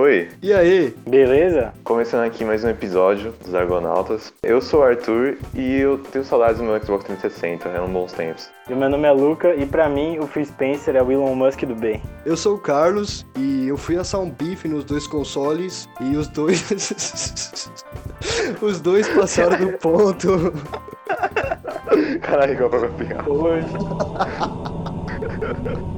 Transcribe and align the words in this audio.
Oi, 0.00 0.28
E 0.40 0.52
aí? 0.52 0.94
Beleza? 1.08 1.74
começando 1.82 2.24
aqui 2.24 2.44
mais 2.44 2.62
um 2.62 2.68
episódio 2.68 3.34
dos 3.44 3.52
Argonautas. 3.52 4.32
Eu 4.44 4.60
sou 4.60 4.78
o 4.78 4.82
Arthur 4.84 5.36
e 5.52 5.80
eu 5.80 5.98
tenho 5.98 6.24
saudades 6.24 6.58
do 6.58 6.62
meu 6.62 6.80
Xbox 6.80 7.04
360, 7.04 7.68
eram 7.68 7.88
bons 7.88 8.12
tempos. 8.12 8.48
E 8.70 8.74
meu 8.76 8.88
nome 8.88 9.08
é 9.08 9.10
Luca 9.10 9.56
e 9.56 9.66
pra 9.66 9.88
mim 9.88 10.20
o 10.20 10.28
Phil 10.28 10.44
Spencer 10.46 10.94
é 10.94 11.02
o 11.02 11.10
Elon 11.10 11.34
Musk 11.34 11.64
do 11.64 11.74
bem. 11.74 12.00
Eu 12.24 12.36
sou 12.36 12.54
o 12.54 12.60
Carlos 12.60 13.26
e 13.36 13.66
eu 13.66 13.76
fui 13.76 13.96
assar 13.96 14.20
um 14.20 14.30
bife 14.30 14.68
nos 14.68 14.84
dois 14.84 15.04
consoles 15.08 15.88
e 16.00 16.16
os 16.16 16.28
dois. 16.28 16.62
os 18.62 18.80
dois 18.80 19.08
passaram 19.08 19.58
do 19.58 19.72
ponto. 19.78 20.52
Caralho, 22.22 22.52
igual 22.52 22.70
pra 22.70 22.88
pegar. 22.90 23.28
Hoje. 23.28 23.66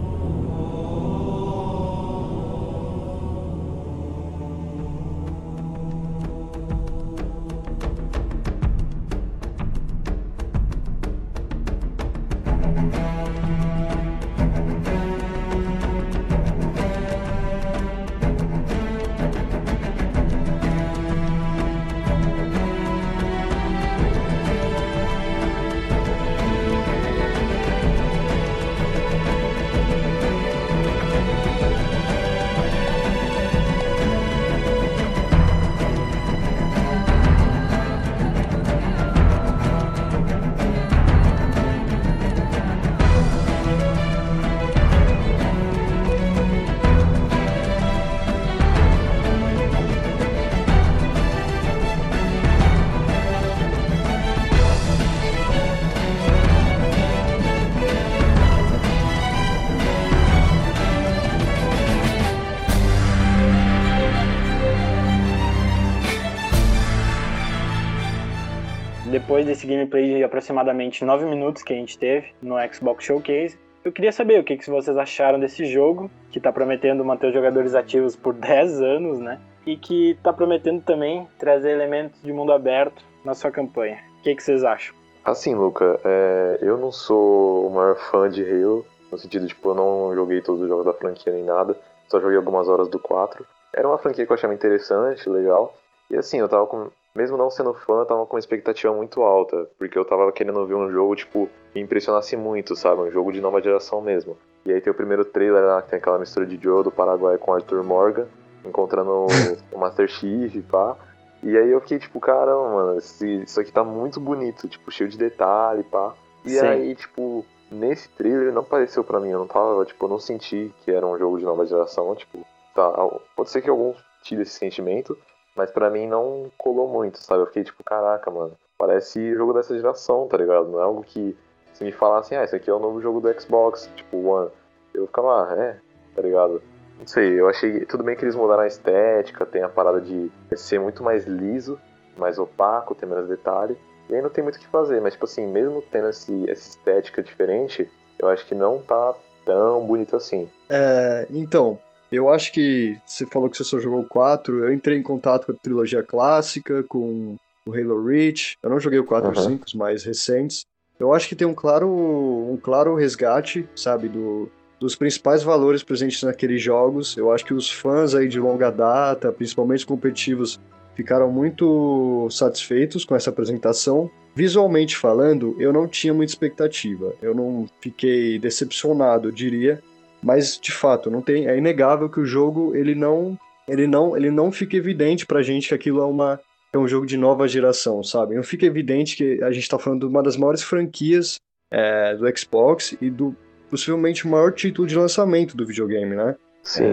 Depois 69.40 69.56
desse 69.56 69.66
gameplay 69.66 70.16
de 70.16 70.22
aproximadamente 70.22 71.02
9 71.02 71.24
minutos 71.24 71.62
que 71.62 71.72
a 71.72 71.76
gente 71.76 71.98
teve 71.98 72.26
no 72.42 72.56
Xbox 72.70 73.02
Showcase, 73.02 73.58
eu 73.82 73.90
queria 73.90 74.12
saber 74.12 74.38
o 74.38 74.44
que, 74.44 74.54
que 74.54 74.68
vocês 74.68 74.94
acharam 74.98 75.40
desse 75.40 75.64
jogo, 75.64 76.10
que 76.30 76.38
tá 76.38 76.52
prometendo 76.52 77.02
manter 77.02 77.28
os 77.28 77.32
jogadores 77.32 77.74
ativos 77.74 78.14
por 78.14 78.34
10 78.36 78.82
anos, 78.82 79.18
né? 79.18 79.40
E 79.64 79.78
que 79.78 80.18
tá 80.22 80.30
prometendo 80.30 80.82
também 80.82 81.26
trazer 81.38 81.70
elementos 81.70 82.20
de 82.20 82.30
mundo 82.34 82.52
aberto 82.52 83.02
na 83.24 83.32
sua 83.32 83.50
campanha. 83.50 83.98
O 84.18 84.22
que, 84.24 84.34
que 84.34 84.42
vocês 84.42 84.62
acham? 84.62 84.94
Assim, 85.24 85.54
Luca, 85.54 85.98
é, 86.04 86.58
eu 86.60 86.76
não 86.76 86.92
sou 86.92 87.66
o 87.66 87.70
maior 87.70 87.96
fã 87.96 88.28
de 88.28 88.44
Halo, 88.44 88.84
no 89.10 89.16
sentido, 89.16 89.46
tipo, 89.46 89.70
eu 89.70 89.74
não 89.74 90.14
joguei 90.14 90.42
todos 90.42 90.60
os 90.60 90.68
jogos 90.68 90.84
da 90.84 90.92
franquia 90.92 91.32
nem 91.32 91.44
nada, 91.44 91.74
só 92.10 92.20
joguei 92.20 92.36
algumas 92.36 92.68
horas 92.68 92.88
do 92.88 92.98
4. 92.98 93.42
Era 93.72 93.88
uma 93.88 93.96
franquia 93.96 94.26
que 94.26 94.32
eu 94.32 94.36
achava 94.36 94.52
interessante, 94.52 95.26
legal, 95.30 95.74
e 96.10 96.16
assim, 96.16 96.40
eu 96.40 96.48
tava 96.48 96.66
com. 96.66 96.90
Mesmo 97.14 97.36
não 97.36 97.50
sendo 97.50 97.74
fã, 97.74 97.94
eu 98.00 98.06
tava 98.06 98.24
com 98.26 98.36
uma 98.36 98.40
expectativa 98.40 98.92
muito 98.94 99.22
alta, 99.22 99.68
porque 99.78 99.98
eu 99.98 100.04
tava 100.04 100.30
querendo 100.30 100.64
ver 100.66 100.74
um 100.74 100.90
jogo, 100.92 101.16
tipo, 101.16 101.48
que 101.72 101.80
impressionasse 101.80 102.36
muito, 102.36 102.76
sabe? 102.76 103.02
Um 103.02 103.10
jogo 103.10 103.32
de 103.32 103.40
nova 103.40 103.60
geração 103.60 104.00
mesmo. 104.00 104.36
E 104.64 104.72
aí 104.72 104.80
tem 104.80 104.92
o 104.92 104.96
primeiro 104.96 105.24
trailer 105.24 105.64
lá, 105.64 105.82
que 105.82 105.90
tem 105.90 105.98
aquela 105.98 106.18
mistura 106.18 106.46
de 106.46 106.56
Joe 106.62 106.84
do 106.84 106.90
Paraguai 106.92 107.36
com 107.38 107.52
Arthur 107.52 107.82
Morgan, 107.82 108.28
encontrando 108.64 109.10
o, 109.72 109.78
Master 109.78 110.06
Chief 110.08 110.54
e 110.54 110.62
pá. 110.62 110.96
E 111.42 111.56
aí 111.56 111.70
eu 111.70 111.80
fiquei 111.80 111.98
tipo, 111.98 112.20
caramba, 112.20 112.68
mano, 112.68 112.98
esse- 112.98 113.42
isso 113.42 113.58
aqui 113.60 113.72
tá 113.72 113.82
muito 113.82 114.20
bonito, 114.20 114.68
tipo, 114.68 114.90
cheio 114.90 115.08
de 115.10 115.16
detalhe, 115.18 115.82
pá. 115.82 116.14
E 116.44 116.50
Sim. 116.50 116.66
aí, 116.66 116.94
tipo, 116.94 117.44
nesse 117.72 118.08
trailer 118.10 118.52
não 118.52 118.62
pareceu 118.62 119.02
pra 119.02 119.18
mim, 119.18 119.30
eu 119.30 119.38
não 119.40 119.46
tava, 119.46 119.84
tipo, 119.84 120.04
eu 120.04 120.08
não 120.08 120.18
senti 120.18 120.72
que 120.84 120.90
era 120.90 121.06
um 121.06 121.18
jogo 121.18 121.38
de 121.38 121.44
nova 121.44 121.64
geração, 121.66 122.14
tipo, 122.14 122.46
tá, 122.74 122.92
pode 123.34 123.50
ser 123.50 123.62
que 123.62 123.70
alguns 123.70 123.96
tirem 124.22 124.42
esse 124.42 124.52
sentimento, 124.58 125.16
mas 125.56 125.70
pra 125.70 125.90
mim 125.90 126.06
não 126.06 126.50
colou 126.56 126.88
muito, 126.88 127.18
sabe? 127.18 127.42
Eu 127.42 127.46
fiquei 127.46 127.64
tipo, 127.64 127.82
caraca, 127.84 128.30
mano, 128.30 128.56
parece 128.78 129.34
jogo 129.34 129.52
dessa 129.52 129.76
geração, 129.76 130.26
tá 130.26 130.36
ligado? 130.36 130.68
Não 130.68 130.80
é 130.80 130.82
algo 130.82 131.02
que 131.02 131.36
se 131.72 131.84
me 131.84 131.92
falassem, 131.92 132.36
ah, 132.36 132.44
esse 132.44 132.54
aqui 132.54 132.68
é 132.68 132.74
o 132.74 132.78
novo 132.78 133.00
jogo 133.00 133.20
do 133.20 133.40
Xbox, 133.40 133.88
tipo, 133.96 134.18
One, 134.26 134.50
eu 134.92 135.06
ficava, 135.06 135.48
ah, 135.48 135.54
é, 135.56 135.76
tá 136.14 136.22
ligado? 136.22 136.62
Não 136.98 137.06
sei, 137.06 137.40
eu 137.40 137.48
achei. 137.48 137.86
Tudo 137.86 138.04
bem 138.04 138.14
que 138.14 138.24
eles 138.24 138.36
mudaram 138.36 138.62
a 138.62 138.66
estética, 138.66 139.46
tem 139.46 139.62
a 139.62 139.68
parada 139.68 140.00
de 140.00 140.30
ser 140.54 140.78
muito 140.78 141.02
mais 141.02 141.24
liso, 141.24 141.80
mais 142.16 142.38
opaco, 142.38 142.94
ter 142.94 143.06
menos 143.06 143.28
detalhe. 143.28 143.78
E 144.08 144.14
aí 144.14 144.20
não 144.20 144.28
tem 144.28 144.44
muito 144.44 144.56
o 144.56 144.58
que 144.58 144.66
fazer, 144.66 145.00
mas 145.00 145.14
tipo 145.14 145.24
assim, 145.24 145.46
mesmo 145.46 145.82
tendo 145.90 146.10
esse, 146.10 146.50
essa 146.50 146.68
estética 146.68 147.22
diferente, 147.22 147.90
eu 148.18 148.28
acho 148.28 148.44
que 148.44 148.54
não 148.54 148.78
tá 148.78 149.14
tão 149.46 149.86
bonito 149.86 150.14
assim. 150.16 150.50
É, 150.68 151.26
então, 151.30 151.78
eu 152.16 152.28
acho 152.28 152.52
que 152.52 152.98
você 153.06 153.26
falou 153.26 153.48
que 153.48 153.56
você 153.56 153.64
só 153.64 153.78
jogou 153.78 154.00
o 154.00 154.06
4. 154.08 154.64
Eu 154.64 154.72
entrei 154.72 154.98
em 154.98 155.02
contato 155.02 155.46
com 155.46 155.52
a 155.52 155.54
trilogia 155.54 156.02
clássica, 156.02 156.82
com 156.82 157.36
o 157.66 157.72
Halo 157.74 158.04
Reach. 158.06 158.56
Eu 158.62 158.70
não 158.70 158.80
joguei 158.80 158.98
o 158.98 159.04
4 159.04 159.30
e 159.32 159.36
o 159.36 159.40
Uhum. 159.40 159.48
5, 159.50 159.64
os 159.66 159.74
mais 159.74 160.04
recentes. 160.04 160.64
Eu 160.98 161.14
acho 161.14 161.28
que 161.28 161.36
tem 161.36 161.46
um 161.46 161.54
claro, 161.54 161.88
um 161.88 162.58
claro 162.62 162.94
resgate, 162.94 163.66
sabe, 163.74 164.08
do, 164.08 164.50
dos 164.78 164.94
principais 164.94 165.42
valores 165.42 165.82
presentes 165.82 166.22
naqueles 166.22 166.60
jogos. 166.62 167.16
Eu 167.16 167.32
acho 167.32 167.44
que 167.44 167.54
os 167.54 167.70
fãs 167.70 168.14
aí 168.14 168.28
de 168.28 168.38
longa 168.38 168.70
data, 168.70 169.32
principalmente 169.32 169.78
os 169.78 169.84
competitivos, 169.84 170.60
ficaram 170.94 171.30
muito 171.30 172.28
satisfeitos 172.30 173.04
com 173.04 173.16
essa 173.16 173.30
apresentação. 173.30 174.10
Visualmente 174.34 174.96
falando, 174.96 175.56
eu 175.58 175.72
não 175.72 175.88
tinha 175.88 176.12
muita 176.12 176.32
expectativa. 176.32 177.14
Eu 177.22 177.34
não 177.34 177.66
fiquei 177.80 178.38
decepcionado, 178.38 179.28
eu 179.28 179.32
diria. 179.32 179.82
Mas 180.22 180.58
de 180.60 180.72
fato, 180.72 181.10
não 181.10 181.22
tem, 181.22 181.46
é 181.48 181.56
inegável 181.56 182.08
que 182.08 182.20
o 182.20 182.26
jogo 182.26 182.74
ele 182.76 182.94
não, 182.94 183.38
ele 183.68 183.86
não, 183.86 184.16
ele 184.16 184.30
não 184.30 184.52
fica 184.52 184.76
evidente 184.76 185.24
pra 185.26 185.42
gente 185.42 185.68
que 185.68 185.74
aquilo 185.74 186.00
é 186.00 186.04
uma 186.06 186.38
é 186.72 186.78
um 186.78 186.86
jogo 186.86 187.04
de 187.04 187.16
nova 187.16 187.48
geração, 187.48 188.02
sabe? 188.04 188.36
Não 188.36 188.44
fica 188.44 188.64
evidente 188.64 189.16
que 189.16 189.42
a 189.42 189.50
gente 189.50 189.68
tá 189.68 189.76
falando 189.78 190.00
de 190.00 190.06
uma 190.06 190.22
das 190.22 190.36
maiores 190.36 190.62
franquias 190.62 191.40
é, 191.70 192.14
do 192.16 192.26
Xbox 192.38 192.96
e 193.00 193.10
do 193.10 193.34
possivelmente 193.68 194.24
o 194.26 194.30
maior 194.30 194.52
título 194.52 194.86
de 194.86 194.96
lançamento 194.96 195.56
do 195.56 195.66
videogame, 195.66 196.14
né? 196.14 196.36
Sim. 196.62 196.84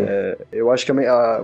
Eu 0.52 0.72
acho 0.72 0.86
que 0.86 0.92
a, 0.92 0.96
a- 1.12 1.44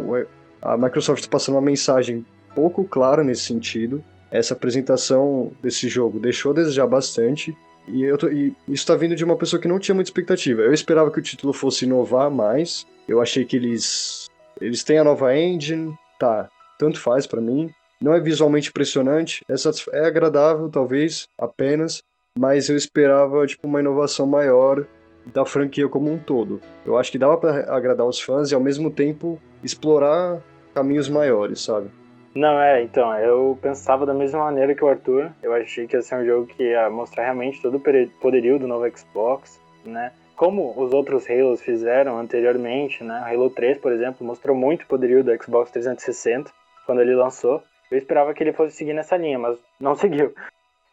a 0.73 0.77
Microsoft 0.77 1.19
está 1.21 1.29
passando 1.31 1.55
uma 1.55 1.61
mensagem 1.61 2.25
pouco 2.55 2.83
clara 2.85 3.23
nesse 3.23 3.41
sentido. 3.41 4.03
Essa 4.31 4.53
apresentação 4.53 5.51
desse 5.61 5.87
jogo 5.89 6.19
deixou 6.19 6.51
a 6.53 6.55
desejar 6.55 6.87
bastante. 6.87 7.55
E, 7.87 8.03
eu 8.03 8.17
tô- 8.17 8.29
e 8.29 8.47
isso 8.67 8.83
está 8.83 8.95
vindo 8.95 9.15
de 9.15 9.23
uma 9.23 9.35
pessoa 9.35 9.61
que 9.61 9.67
não 9.67 9.79
tinha 9.79 9.93
muita 9.95 10.09
expectativa. 10.09 10.61
Eu 10.61 10.73
esperava 10.73 11.11
que 11.11 11.19
o 11.19 11.23
título 11.23 11.51
fosse 11.53 11.85
inovar 11.85 12.31
mais. 12.31 12.85
Eu 13.07 13.21
achei 13.21 13.43
que 13.45 13.55
eles 13.57 14.27
eles 14.61 14.83
têm 14.83 14.99
a 14.99 15.03
nova 15.03 15.35
engine, 15.35 15.93
tá? 16.19 16.47
Tanto 16.77 16.99
faz 16.99 17.25
pra 17.27 17.41
mim. 17.41 17.69
Não 18.01 18.13
é 18.13 18.19
visualmente 18.19 18.69
impressionante, 18.69 19.43
é, 19.49 19.57
satisfa- 19.57 19.91
é 19.93 20.05
agradável 20.05 20.69
talvez 20.69 21.27
apenas, 21.37 22.01
mas 22.37 22.69
eu 22.69 22.75
esperava 22.77 23.45
tipo 23.47 23.67
uma 23.67 23.79
inovação 23.79 24.25
maior 24.27 24.85
da 25.33 25.45
franquia 25.45 25.87
como 25.89 26.11
um 26.11 26.17
todo. 26.19 26.61
Eu 26.85 26.97
acho 26.97 27.11
que 27.11 27.17
dava 27.17 27.37
pra 27.37 27.73
agradar 27.75 28.05
os 28.05 28.19
fãs 28.19 28.51
e 28.51 28.55
ao 28.55 28.61
mesmo 28.61 28.91
tempo 28.91 29.41
explorar 29.63 30.41
caminhos 30.73 31.09
maiores, 31.09 31.61
sabe? 31.61 31.87
Não, 32.35 32.59
é, 32.59 32.81
então, 32.81 33.15
eu 33.19 33.57
pensava 33.61 34.05
da 34.05 34.13
mesma 34.13 34.39
maneira 34.39 34.73
que 34.73 34.83
o 34.83 34.87
Arthur. 34.87 35.31
Eu 35.41 35.53
achei 35.53 35.85
que 35.85 35.95
ia 35.95 36.01
ser 36.01 36.15
um 36.15 36.25
jogo 36.25 36.47
que 36.47 36.63
ia 36.63 36.89
mostrar 36.89 37.23
realmente 37.25 37.61
todo 37.61 37.77
o 37.77 38.09
poderio 38.19 38.57
do 38.57 38.67
novo 38.67 38.89
Xbox, 38.89 39.61
né? 39.85 40.11
Como 40.35 40.73
os 40.75 40.91
outros 40.91 41.29
Halos 41.29 41.61
fizeram 41.61 42.17
anteriormente, 42.17 43.03
né? 43.03 43.21
O 43.21 43.33
Halo 43.33 43.49
3, 43.51 43.77
por 43.77 43.91
exemplo, 43.91 44.25
mostrou 44.25 44.55
muito 44.55 44.87
poderio 44.87 45.23
do 45.23 45.31
Xbox 45.41 45.69
360 45.71 46.51
quando 46.87 47.01
ele 47.01 47.15
lançou. 47.15 47.61
Eu 47.91 47.97
esperava 47.97 48.33
que 48.33 48.43
ele 48.43 48.53
fosse 48.53 48.75
seguir 48.75 48.93
nessa 48.93 49.15
linha, 49.15 49.37
mas 49.37 49.59
não 49.79 49.93
seguiu. 49.95 50.33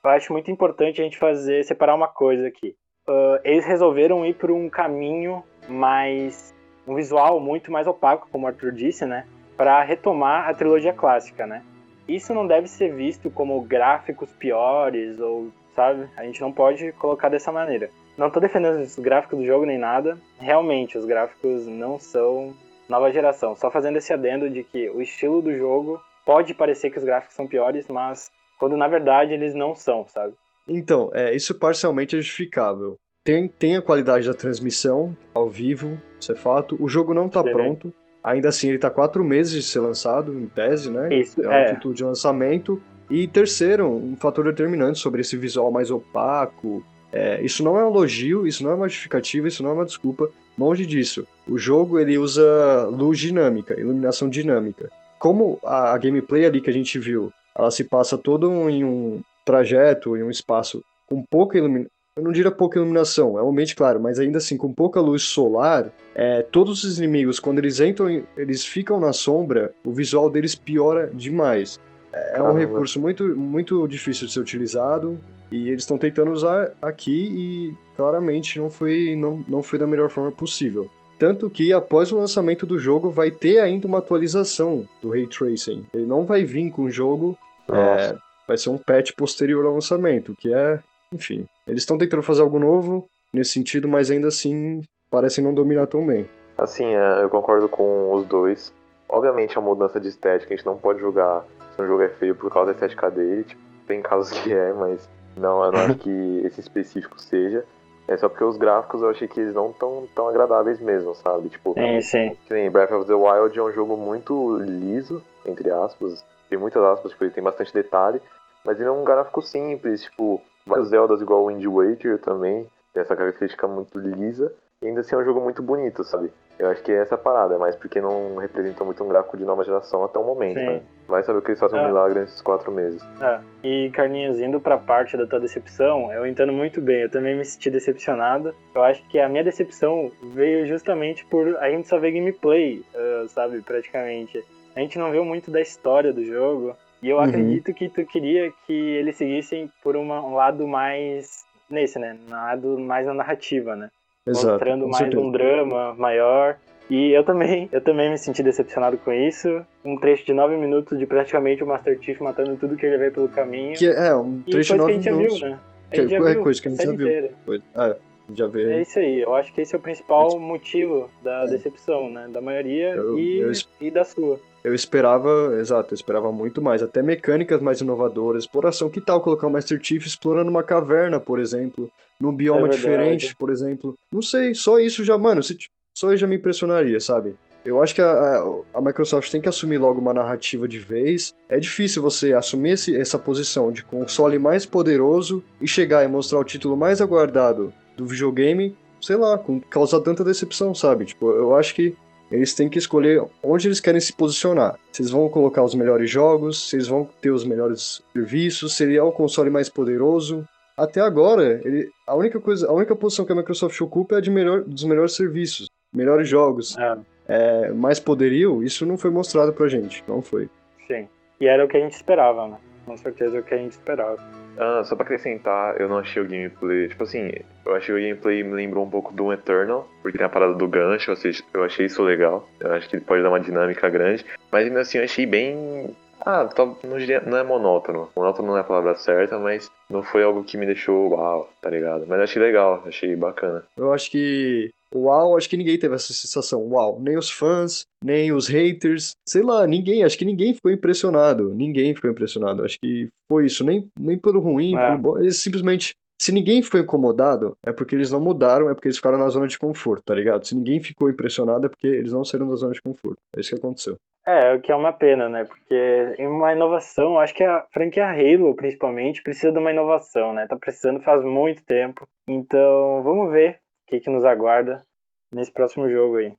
Eu 0.04 0.10
acho 0.10 0.32
muito 0.32 0.50
importante 0.50 1.00
a 1.00 1.04
gente 1.04 1.18
fazer 1.18 1.64
separar 1.64 1.94
uma 1.94 2.08
coisa 2.08 2.46
aqui. 2.46 2.76
Ah, 3.08 3.40
eles 3.44 3.64
resolveram 3.64 4.24
ir 4.26 4.34
por 4.34 4.50
um 4.50 4.68
caminho 4.68 5.42
mais 5.68 6.54
um 6.86 6.94
visual 6.94 7.40
muito 7.40 7.72
mais 7.72 7.86
opaco, 7.86 8.28
como 8.30 8.44
o 8.44 8.48
Arthur 8.48 8.72
disse, 8.72 9.06
né? 9.06 9.26
Para 9.60 9.82
retomar 9.82 10.48
a 10.48 10.54
trilogia 10.54 10.90
clássica, 10.90 11.46
né? 11.46 11.62
Isso 12.08 12.32
não 12.32 12.46
deve 12.46 12.66
ser 12.66 12.94
visto 12.94 13.30
como 13.30 13.60
gráficos 13.60 14.30
piores 14.32 15.20
ou, 15.20 15.52
sabe? 15.76 16.08
A 16.16 16.24
gente 16.24 16.40
não 16.40 16.50
pode 16.50 16.92
colocar 16.92 17.28
dessa 17.28 17.52
maneira. 17.52 17.90
Não 18.16 18.30
tô 18.30 18.40
defendendo 18.40 18.80
os 18.80 18.98
gráficos 18.98 19.38
do 19.38 19.44
jogo 19.44 19.66
nem 19.66 19.76
nada. 19.76 20.16
Realmente, 20.38 20.96
os 20.96 21.04
gráficos 21.04 21.66
não 21.66 21.98
são 22.00 22.54
nova 22.88 23.12
geração. 23.12 23.54
Só 23.54 23.70
fazendo 23.70 23.98
esse 23.98 24.10
adendo 24.14 24.48
de 24.48 24.64
que 24.64 24.88
o 24.88 25.02
estilo 25.02 25.42
do 25.42 25.54
jogo 25.54 26.00
pode 26.24 26.54
parecer 26.54 26.88
que 26.88 26.96
os 26.96 27.04
gráficos 27.04 27.36
são 27.36 27.46
piores, 27.46 27.86
mas 27.86 28.30
quando 28.58 28.78
na 28.78 28.88
verdade 28.88 29.34
eles 29.34 29.54
não 29.54 29.74
são, 29.74 30.06
sabe? 30.08 30.32
Então, 30.66 31.10
é, 31.12 31.36
isso 31.36 31.54
parcialmente 31.54 32.16
é 32.16 32.18
justificável. 32.22 32.96
Tem, 33.22 33.46
tem 33.46 33.76
a 33.76 33.82
qualidade 33.82 34.26
da 34.26 34.32
transmissão 34.32 35.14
ao 35.34 35.50
vivo, 35.50 36.00
isso 36.18 36.32
é 36.32 36.34
fato. 36.34 36.82
O 36.82 36.88
jogo 36.88 37.12
não 37.12 37.26
está 37.26 37.42
pronto. 37.42 37.92
Ainda 38.22 38.48
assim, 38.50 38.68
ele 38.68 38.76
está 38.76 38.90
quatro 38.90 39.24
meses 39.24 39.52
de 39.52 39.62
ser 39.62 39.80
lançado, 39.80 40.38
em 40.38 40.46
tese, 40.46 40.90
né? 40.90 41.08
Isso, 41.14 41.42
é 41.42 41.70
é. 41.70 41.74
título 41.74 41.94
de 41.94 42.04
lançamento. 42.04 42.80
E 43.10 43.26
terceiro, 43.26 43.88
um 43.88 44.14
fator 44.16 44.44
determinante 44.44 44.98
sobre 44.98 45.20
esse 45.22 45.36
visual 45.36 45.70
mais 45.72 45.90
opaco. 45.90 46.84
É, 47.12 47.42
isso 47.42 47.64
não 47.64 47.76
é 47.76 47.84
um 47.84 47.88
elogio, 47.88 48.46
isso 48.46 48.62
não 48.62 48.70
é 48.70 48.74
uma 48.74 48.88
justificativa, 48.88 49.48
isso 49.48 49.62
não 49.62 49.70
é 49.70 49.72
uma 49.72 49.84
desculpa. 49.84 50.30
Longe 50.56 50.86
disso. 50.86 51.26
O 51.48 51.58
jogo 51.58 51.98
ele 51.98 52.18
usa 52.18 52.86
luz 52.90 53.18
dinâmica, 53.18 53.78
iluminação 53.78 54.28
dinâmica. 54.28 54.90
Como 55.18 55.58
a, 55.64 55.92
a 55.92 55.98
gameplay 55.98 56.44
ali 56.44 56.60
que 56.60 56.70
a 56.70 56.72
gente 56.72 56.98
viu, 56.98 57.32
ela 57.56 57.70
se 57.70 57.84
passa 57.84 58.16
todo 58.16 58.70
em 58.70 58.84
um 58.84 59.22
trajeto, 59.44 60.16
em 60.16 60.22
um 60.22 60.30
espaço 60.30 60.84
com 61.06 61.24
pouca 61.28 61.58
iluminação. 61.58 61.90
Eu 62.20 62.24
não 62.24 62.32
diria 62.32 62.50
pouca 62.50 62.78
iluminação, 62.78 63.38
é 63.38 63.42
um 63.42 63.48
ambiente 63.48 63.74
claro, 63.74 63.98
mas 63.98 64.18
ainda 64.18 64.36
assim, 64.36 64.58
com 64.58 64.70
pouca 64.70 65.00
luz 65.00 65.22
solar, 65.22 65.90
é, 66.14 66.42
todos 66.42 66.84
os 66.84 66.98
inimigos, 66.98 67.40
quando 67.40 67.58
eles 67.58 67.80
entram, 67.80 68.22
eles 68.36 68.62
ficam 68.62 69.00
na 69.00 69.10
sombra, 69.10 69.72
o 69.82 69.90
visual 69.90 70.28
deles 70.28 70.54
piora 70.54 71.10
demais. 71.14 71.80
É, 72.12 72.36
é 72.36 72.42
um 72.42 72.52
recurso 72.52 73.00
muito, 73.00 73.24
muito 73.34 73.88
difícil 73.88 74.26
de 74.26 74.34
ser 74.34 74.40
utilizado, 74.40 75.18
e 75.50 75.70
eles 75.70 75.82
estão 75.82 75.96
tentando 75.96 76.30
usar 76.30 76.72
aqui 76.82 77.10
e 77.10 77.74
claramente 77.96 78.58
não 78.58 78.68
foi, 78.68 79.16
não, 79.16 79.42
não 79.48 79.62
foi 79.62 79.78
da 79.78 79.86
melhor 79.86 80.10
forma 80.10 80.30
possível. 80.30 80.90
Tanto 81.18 81.48
que 81.48 81.72
após 81.72 82.12
o 82.12 82.18
lançamento 82.18 82.66
do 82.66 82.78
jogo 82.78 83.08
vai 83.08 83.30
ter 83.30 83.60
ainda 83.60 83.86
uma 83.86 83.98
atualização 83.98 84.86
do 85.00 85.08
Ray 85.08 85.26
Tracing. 85.26 85.86
Ele 85.94 86.04
não 86.04 86.26
vai 86.26 86.44
vir 86.44 86.70
com 86.70 86.82
o 86.82 86.90
jogo, 86.90 87.34
é, 87.72 88.14
vai 88.46 88.58
ser 88.58 88.68
um 88.68 88.76
patch 88.76 89.12
posterior 89.16 89.64
ao 89.64 89.72
lançamento, 89.72 90.36
que 90.38 90.52
é, 90.52 90.80
enfim. 91.12 91.46
Eles 91.70 91.82
estão 91.82 91.96
tentando 91.96 92.22
fazer 92.22 92.42
algo 92.42 92.58
novo 92.58 93.08
nesse 93.32 93.52
sentido, 93.52 93.88
mas 93.88 94.10
ainda 94.10 94.28
assim 94.28 94.82
parecem 95.08 95.42
não 95.42 95.54
dominar 95.54 95.86
tão 95.86 96.04
bem. 96.04 96.28
Assim, 96.58 96.84
é, 96.84 97.22
eu 97.22 97.30
concordo 97.30 97.68
com 97.68 98.12
os 98.12 98.26
dois. 98.26 98.72
Obviamente 99.08 99.56
a 99.56 99.60
mudança 99.60 100.00
de 100.00 100.08
estética, 100.08 100.52
a 100.52 100.56
gente 100.56 100.66
não 100.66 100.76
pode 100.76 101.00
julgar 101.00 101.44
se 101.74 101.82
um 101.82 101.86
jogo 101.86 102.02
é 102.02 102.08
feio 102.08 102.34
por 102.34 102.50
causa 102.50 102.66
da 102.66 102.72
estética 102.72 103.10
dele. 103.10 103.44
Tipo, 103.44 103.60
tem 103.86 104.02
casos 104.02 104.38
que 104.40 104.52
é, 104.52 104.72
mas 104.72 105.08
não, 105.36 105.64
eu 105.64 105.72
não 105.72 105.80
acho 105.80 105.94
que 105.96 106.10
esse 106.44 106.60
específico 106.60 107.20
seja. 107.20 107.64
É 108.08 108.16
só 108.16 108.28
porque 108.28 108.42
os 108.42 108.56
gráficos 108.56 109.02
eu 109.02 109.10
achei 109.10 109.28
que 109.28 109.38
eles 109.38 109.54
não 109.54 109.72
tão, 109.72 110.08
tão 110.14 110.28
agradáveis 110.28 110.80
mesmo, 110.80 111.14
sabe? 111.14 111.48
Tipo, 111.48 111.74
sim, 111.74 112.00
sim. 112.00 112.36
sim, 112.48 112.68
Breath 112.68 112.90
of 112.90 113.06
the 113.06 113.14
Wild 113.14 113.56
é 113.56 113.62
um 113.62 113.72
jogo 113.72 113.96
muito 113.96 114.58
liso, 114.58 115.22
entre 115.46 115.70
aspas. 115.70 116.24
Tem 116.48 116.58
muitas 116.58 116.82
aspas, 116.82 117.12
tipo, 117.12 117.22
ele 117.22 117.30
tem 117.30 117.44
bastante 117.44 117.72
detalhe. 117.72 118.20
Mas 118.64 118.78
ele 118.78 118.88
é 118.88 118.92
um 118.92 119.04
gráfico 119.04 119.40
simples, 119.40 120.02
tipo, 120.02 120.42
vários 120.70 120.88
Zeldas 120.88 121.20
igual 121.20 121.42
o 121.42 121.46
Wind 121.48 121.64
Waker 121.66 122.18
também. 122.18 122.66
Tem 122.94 123.02
essa 123.02 123.14
característica 123.14 123.68
muito 123.68 123.98
lisa. 123.98 124.52
E 124.82 124.86
ainda 124.86 125.00
assim 125.02 125.14
é 125.14 125.18
um 125.18 125.24
jogo 125.24 125.40
muito 125.42 125.62
bonito, 125.62 126.02
sabe? 126.04 126.32
Eu 126.58 126.70
acho 126.70 126.82
que 126.82 126.90
é 126.90 126.96
essa 126.96 127.16
parada, 127.16 127.58
mas 127.58 127.76
porque 127.76 128.00
não 128.00 128.36
representa 128.36 128.82
muito 128.82 129.04
um 129.04 129.08
gráfico 129.08 129.36
de 129.36 129.44
nova 129.44 129.62
geração 129.62 130.02
até 130.04 130.18
o 130.18 130.24
momento, 130.24 130.58
Sim. 130.58 130.66
né? 130.66 130.82
Vai 131.06 131.22
saber 131.22 131.38
o 131.38 131.42
que 131.42 131.50
eles 131.50 131.60
fazem 131.60 131.78
um 131.78 131.82
É. 131.82 131.86
milagre 131.86 132.20
nesses 132.20 132.40
quatro 132.40 132.72
meses. 132.72 133.02
É. 133.20 133.40
E 133.62 133.90
Carlinhos, 133.90 134.40
indo 134.40 134.58
pra 134.58 134.78
parte 134.78 135.18
da 135.18 135.26
tua 135.26 135.38
decepção, 135.40 136.10
eu 136.12 136.26
entendo 136.26 136.52
muito 136.52 136.80
bem, 136.80 137.02
eu 137.02 137.10
também 137.10 137.36
me 137.36 137.44
senti 137.44 137.70
decepcionado. 137.70 138.54
Eu 138.74 138.82
acho 138.82 139.06
que 139.08 139.18
a 139.18 139.28
minha 139.28 139.44
decepção 139.44 140.10
veio 140.34 140.66
justamente 140.66 141.26
por 141.26 141.56
a 141.58 141.70
gente 141.70 141.86
só 141.86 141.98
ver 141.98 142.12
gameplay, 142.12 142.82
ah, 142.94 143.26
sabe, 143.28 143.60
praticamente. 143.60 144.42
A 144.74 144.80
gente 144.80 144.98
não 144.98 145.10
viu 145.10 145.24
muito 145.26 145.50
da 145.50 145.60
história 145.60 146.10
do 146.12 146.24
jogo. 146.24 146.74
E 147.02 147.08
eu 147.08 147.16
Uhum. 147.16 147.22
acredito 147.22 147.72
que 147.74 147.88
tu 147.88 148.04
queria 148.04 148.52
que 148.66 148.72
eles 148.72 149.16
seguissem 149.16 149.70
por 149.82 149.96
uma- 149.96 150.24
um 150.24 150.34
lado 150.34 150.66
mais 150.66 151.44
nesse, 151.70 151.98
né? 151.98 152.16
Um 152.28 152.30
lado 152.30 152.78
mais 152.78 153.06
na 153.06 153.14
narrativa, 153.14 153.74
né? 153.76 153.90
Exato. 154.26 154.48
mostrando 154.48 154.84
mais 154.86 154.96
certeza. 154.98 155.22
um 155.22 155.30
drama 155.32 155.94
maior. 155.94 156.58
E 156.90 157.10
eu 157.12 157.24
também, 157.24 157.68
eu 157.72 157.80
também 157.80 158.10
me 158.10 158.18
senti 158.18 158.42
decepcionado 158.42 158.98
com 158.98 159.10
isso. 159.12 159.64
Um 159.84 159.96
trecho 159.96 160.26
de 160.26 160.34
nove 160.34 160.56
minutos 160.56 160.98
de 160.98 161.06
praticamente 161.06 161.64
o 161.64 161.66
Master 161.66 161.98
Chief 162.02 162.20
matando 162.20 162.54
tudo 162.56 162.76
que 162.76 162.84
ele 162.84 162.98
vê 162.98 163.10
pelo 163.10 163.28
caminho. 163.28 163.74
Que 163.76 163.86
é 163.86 164.14
um 164.14 164.42
trecho 164.42 164.74
a 164.74 164.76
nove 164.76 164.92
gente 164.92 165.04
já 165.04 165.12
minutos. 165.12 165.40
viu, 165.40 165.48
né? 165.50 165.58
A 165.86 165.90
Que 165.94 166.02
gente 166.02 166.10
já 166.10 166.16
é 166.18 166.34
viu 166.34 166.42
coisa 166.42 166.60
que 166.62 166.68
a 166.68 166.70
gente 166.70 166.84
já 166.84 166.92
viu. 166.92 167.08
É, 167.08 167.96
já 168.34 168.46
vê. 168.46 168.72
É 168.74 168.82
isso 168.82 168.98
aí, 168.98 169.20
eu 169.22 169.34
acho 169.34 169.52
que 169.54 169.60
esse 169.62 169.74
é 169.74 169.78
o 169.78 169.80
principal 169.80 170.38
motivo 170.38 171.08
da 171.22 171.46
decepção, 171.46 172.10
né? 172.10 172.28
Da 172.30 172.40
maioria 172.42 172.90
Eu- 172.90 173.18
e, 173.18 173.38
eu 173.40 173.52
e 173.80 173.90
da 173.90 174.04
sua. 174.04 174.38
Eu 174.62 174.74
esperava, 174.74 175.56
exato, 175.58 175.92
eu 175.92 175.96
esperava 175.96 176.30
muito 176.30 176.60
mais, 176.60 176.82
até 176.82 177.02
mecânicas 177.02 177.60
mais 177.62 177.80
inovadoras, 177.80 178.44
exploração. 178.44 178.90
Que 178.90 179.00
tal 179.00 179.20
colocar 179.20 179.46
o 179.46 179.50
Master 179.50 179.80
Chief 179.82 180.04
explorando 180.06 180.50
uma 180.50 180.62
caverna, 180.62 181.18
por 181.18 181.38
exemplo, 181.38 181.90
num 182.20 182.32
bioma 182.34 182.66
É 182.66 182.70
diferente, 182.70 183.34
por 183.36 183.50
exemplo? 183.50 183.94
Não 184.12 184.20
sei, 184.20 184.54
só 184.54 184.78
isso 184.78 185.02
já, 185.04 185.16
mano, 185.16 185.42
se- 185.42 185.56
só 185.96 186.08
isso 186.12 186.18
já 186.20 186.26
me 186.26 186.36
impressionaria, 186.36 187.00
sabe? 187.00 187.34
Eu 187.64 187.82
acho 187.82 187.94
que 187.94 188.00
a, 188.00 188.10
a- 188.10 188.60
a 188.74 188.80
Microsoft 188.80 189.30
tem 189.30 189.40
que 189.40 189.48
assumir 189.48 189.78
logo 189.78 190.00
uma 190.00 190.14
narrativa 190.14 190.66
de 190.68 190.78
vez. 190.78 191.34
É 191.48 191.58
difícil 191.58 192.02
você 192.02 192.32
assumir 192.32 192.70
esse- 192.72 192.96
essa 192.96 193.18
posição 193.18 193.70
de 193.72 193.82
console 193.84 194.38
mais 194.38 194.64
poderoso 194.66 195.42
e 195.60 195.66
chegar 195.68 196.04
e 196.04 196.08
mostrar 196.08 196.38
o 196.38 196.44
título 196.44 196.76
mais 196.76 197.00
aguardado 197.02 197.72
do 197.96 198.06
videogame, 198.06 198.74
sei 199.00 199.16
lá, 199.16 199.36
com, 199.38 199.60
causar 199.60 200.00
tanta 200.00 200.24
decepção, 200.24 200.74
sabe? 200.74 201.04
Tipo, 201.06 201.30
eu 201.32 201.54
acho 201.54 201.74
que 201.74 201.94
eles 202.30 202.54
têm 202.54 202.68
que 202.68 202.78
escolher 202.78 203.22
onde 203.42 203.68
eles 203.68 203.80
querem 203.80 204.00
se 204.00 204.12
posicionar. 204.12 204.78
Se 204.92 205.02
eles 205.02 205.10
vão 205.10 205.28
colocar 205.28 205.62
os 205.64 205.74
melhores 205.74 206.10
jogos, 206.10 206.68
se 206.68 206.76
eles 206.76 206.86
vão 206.88 207.08
ter 207.20 207.30
os 207.30 207.44
melhores 207.44 208.02
serviços, 208.12 208.76
se 208.76 208.84
ele 208.84 208.96
é 208.96 209.02
o 209.02 209.12
console 209.12 209.50
mais 209.50 209.68
poderoso. 209.68 210.46
Até 210.76 211.00
agora, 211.00 211.60
ele, 211.64 211.90
a 212.06 212.14
única 212.14 212.40
coisa, 212.40 212.68
a 212.68 212.72
única 212.72 212.94
posição 212.96 213.24
que 213.26 213.32
a 213.32 213.36
Microsoft 213.36 213.78
ocupa 213.80 214.14
é 214.14 214.18
a 214.18 214.20
de 214.20 214.30
melhor, 214.30 214.62
dos 214.62 214.84
melhores 214.84 215.14
serviços, 215.14 215.68
melhores 215.92 216.28
jogos, 216.28 216.76
É, 216.78 216.96
é, 217.28 217.72
mais 217.72 218.00
poderio. 218.00 218.62
Isso 218.62 218.86
não 218.86 218.96
foi 218.96 219.10
mostrado 219.10 219.52
pra 219.52 219.68
gente, 219.68 220.02
não 220.08 220.22
foi. 220.22 220.48
sim. 220.86 221.06
E 221.40 221.46
era 221.46 221.64
o 221.64 221.68
que 221.68 221.76
a 221.76 221.80
gente 221.80 221.94
esperava, 221.94 222.46
né? 222.48 222.58
Com 222.90 222.96
certeza 222.96 223.36
é 223.36 223.40
o 223.40 223.44
que 223.44 223.54
a 223.54 223.56
gente 223.56 223.70
esperava. 223.70 224.18
Ah, 224.58 224.82
só 224.84 224.96
pra 224.96 225.04
acrescentar, 225.04 225.80
eu 225.80 225.88
não 225.88 225.98
achei 225.98 226.20
o 226.20 226.26
gameplay. 226.26 226.88
Tipo 226.88 227.04
assim, 227.04 227.30
eu 227.64 227.72
achei 227.76 227.94
o 227.94 227.98
gameplay 227.98 228.42
me 228.42 228.52
lembrou 228.52 228.84
um 228.84 228.90
pouco 228.90 229.12
do 229.14 229.32
Eternal, 229.32 229.88
porque 230.02 230.18
tem 230.18 230.26
a 230.26 230.28
parada 230.30 230.54
do 230.54 230.66
gancho, 230.66 231.12
ou 231.12 231.16
seja, 231.16 231.40
eu 231.54 231.62
achei 231.62 231.86
isso 231.86 232.02
legal. 232.02 232.48
Eu 232.58 232.72
acho 232.72 232.88
que 232.88 232.96
ele 232.96 233.04
pode 233.04 233.22
dar 233.22 233.28
uma 233.28 233.38
dinâmica 233.38 233.88
grande. 233.88 234.26
Mas 234.50 234.66
ainda 234.66 234.80
assim, 234.80 234.98
eu 234.98 235.04
achei 235.04 235.24
bem. 235.24 235.94
Ah, 236.20 236.44
tá- 236.46 236.66
não, 236.82 236.98
diria- 236.98 237.22
não 237.24 237.38
é 237.38 237.44
monótono. 237.44 238.10
Monótono 238.16 238.48
não 238.48 238.56
é 238.58 238.60
a 238.60 238.64
palavra 238.64 238.96
certa, 238.96 239.38
mas 239.38 239.70
não 239.88 240.02
foi 240.02 240.24
algo 240.24 240.42
que 240.42 240.56
me 240.58 240.66
deixou 240.66 241.10
uau, 241.10 241.48
tá 241.62 241.70
ligado? 241.70 242.04
Mas 242.08 242.18
eu 242.18 242.24
achei 242.24 242.42
legal, 242.42 242.82
achei 242.84 243.14
bacana. 243.14 243.64
Eu 243.76 243.92
acho 243.92 244.10
que. 244.10 244.70
Uau, 244.94 245.36
acho 245.36 245.48
que 245.48 245.56
ninguém 245.56 245.78
teve 245.78 245.94
essa 245.94 246.12
sensação. 246.12 246.66
Uau, 246.68 246.98
nem 247.00 247.16
os 247.16 247.30
fãs, 247.30 247.84
nem 248.04 248.32
os 248.32 248.48
haters, 248.48 249.12
sei 249.26 249.42
lá, 249.42 249.66
ninguém, 249.66 250.02
acho 250.02 250.18
que 250.18 250.24
ninguém 250.24 250.54
ficou 250.54 250.70
impressionado. 250.70 251.54
Ninguém 251.54 251.94
ficou 251.94 252.10
impressionado. 252.10 252.64
Acho 252.64 252.78
que 252.82 253.08
foi 253.30 253.46
isso, 253.46 253.64
nem, 253.64 253.88
nem 253.98 254.18
pelo 254.18 254.40
ruim, 254.40 254.76
É. 254.76 254.88
pelo 254.88 254.98
bom. 254.98 255.18
Eles 255.18 255.38
simplesmente. 255.38 255.94
Se 256.20 256.32
ninguém 256.32 256.60
ficou 256.60 256.78
incomodado, 256.78 257.56
é 257.64 257.72
porque 257.72 257.94
eles 257.94 258.10
não 258.10 258.20
mudaram, 258.20 258.68
é 258.68 258.74
porque 258.74 258.88
eles 258.88 258.98
ficaram 258.98 259.16
na 259.16 259.30
zona 259.30 259.46
de 259.46 259.58
conforto, 259.58 260.02
tá 260.04 260.14
ligado? 260.14 260.46
Se 260.46 260.54
ninguém 260.54 260.78
ficou 260.82 261.08
impressionado, 261.08 261.64
é 261.64 261.68
porque 261.70 261.86
eles 261.86 262.12
não 262.12 262.26
saíram 262.26 262.46
da 262.46 262.56
zona 262.56 262.74
de 262.74 262.82
conforto. 262.82 263.16
É 263.34 263.40
isso 263.40 263.48
que 263.48 263.56
aconteceu. 263.56 263.96
É, 264.26 264.54
o 264.54 264.60
que 264.60 264.70
é 264.70 264.76
uma 264.76 264.92
pena, 264.92 265.30
né? 265.30 265.44
Porque 265.44 266.14
uma 266.18 266.52
inovação, 266.52 267.18
acho 267.18 267.34
que 267.34 267.42
a 267.42 267.64
franquia 267.72 268.06
Halo, 268.06 268.54
principalmente, 268.54 269.22
precisa 269.22 269.50
de 269.50 269.58
uma 269.58 269.70
inovação, 269.72 270.34
né? 270.34 270.46
Tá 270.46 270.56
precisando 270.56 271.00
faz 271.00 271.24
muito 271.24 271.64
tempo. 271.64 272.06
Então, 272.28 273.02
vamos 273.02 273.32
ver 273.32 273.58
que, 273.90 274.00
que 274.00 274.10
nos 274.10 274.24
aguarda 274.24 274.86
nesse 275.32 275.52
próximo 275.52 275.90
jogo 275.90 276.16
aí. 276.16 276.32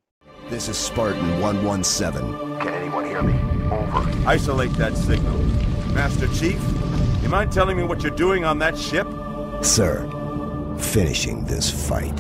This 0.50 0.70
is 0.70 0.78
Spartan 0.78 1.42
117. 1.42 2.14
Can 2.60 2.74
anyone 2.74 3.06
hear 3.06 3.22
me? 3.22 3.34
Over. 3.72 4.10
Isolate 4.26 4.74
that 4.78 4.96
signal. 4.96 5.38
Master 5.94 6.28
Chief, 6.30 6.60
you 7.22 7.30
mind 7.30 7.52
telling 7.52 7.78
me 7.78 7.84
what 7.84 8.02
you're 8.02 8.16
doing 8.16 8.46
on 8.46 8.58
that 8.60 8.78
ship? 8.78 9.08
Sir, 9.62 10.08
finishing 10.78 11.46
this 11.46 11.70
fight. 11.70 12.16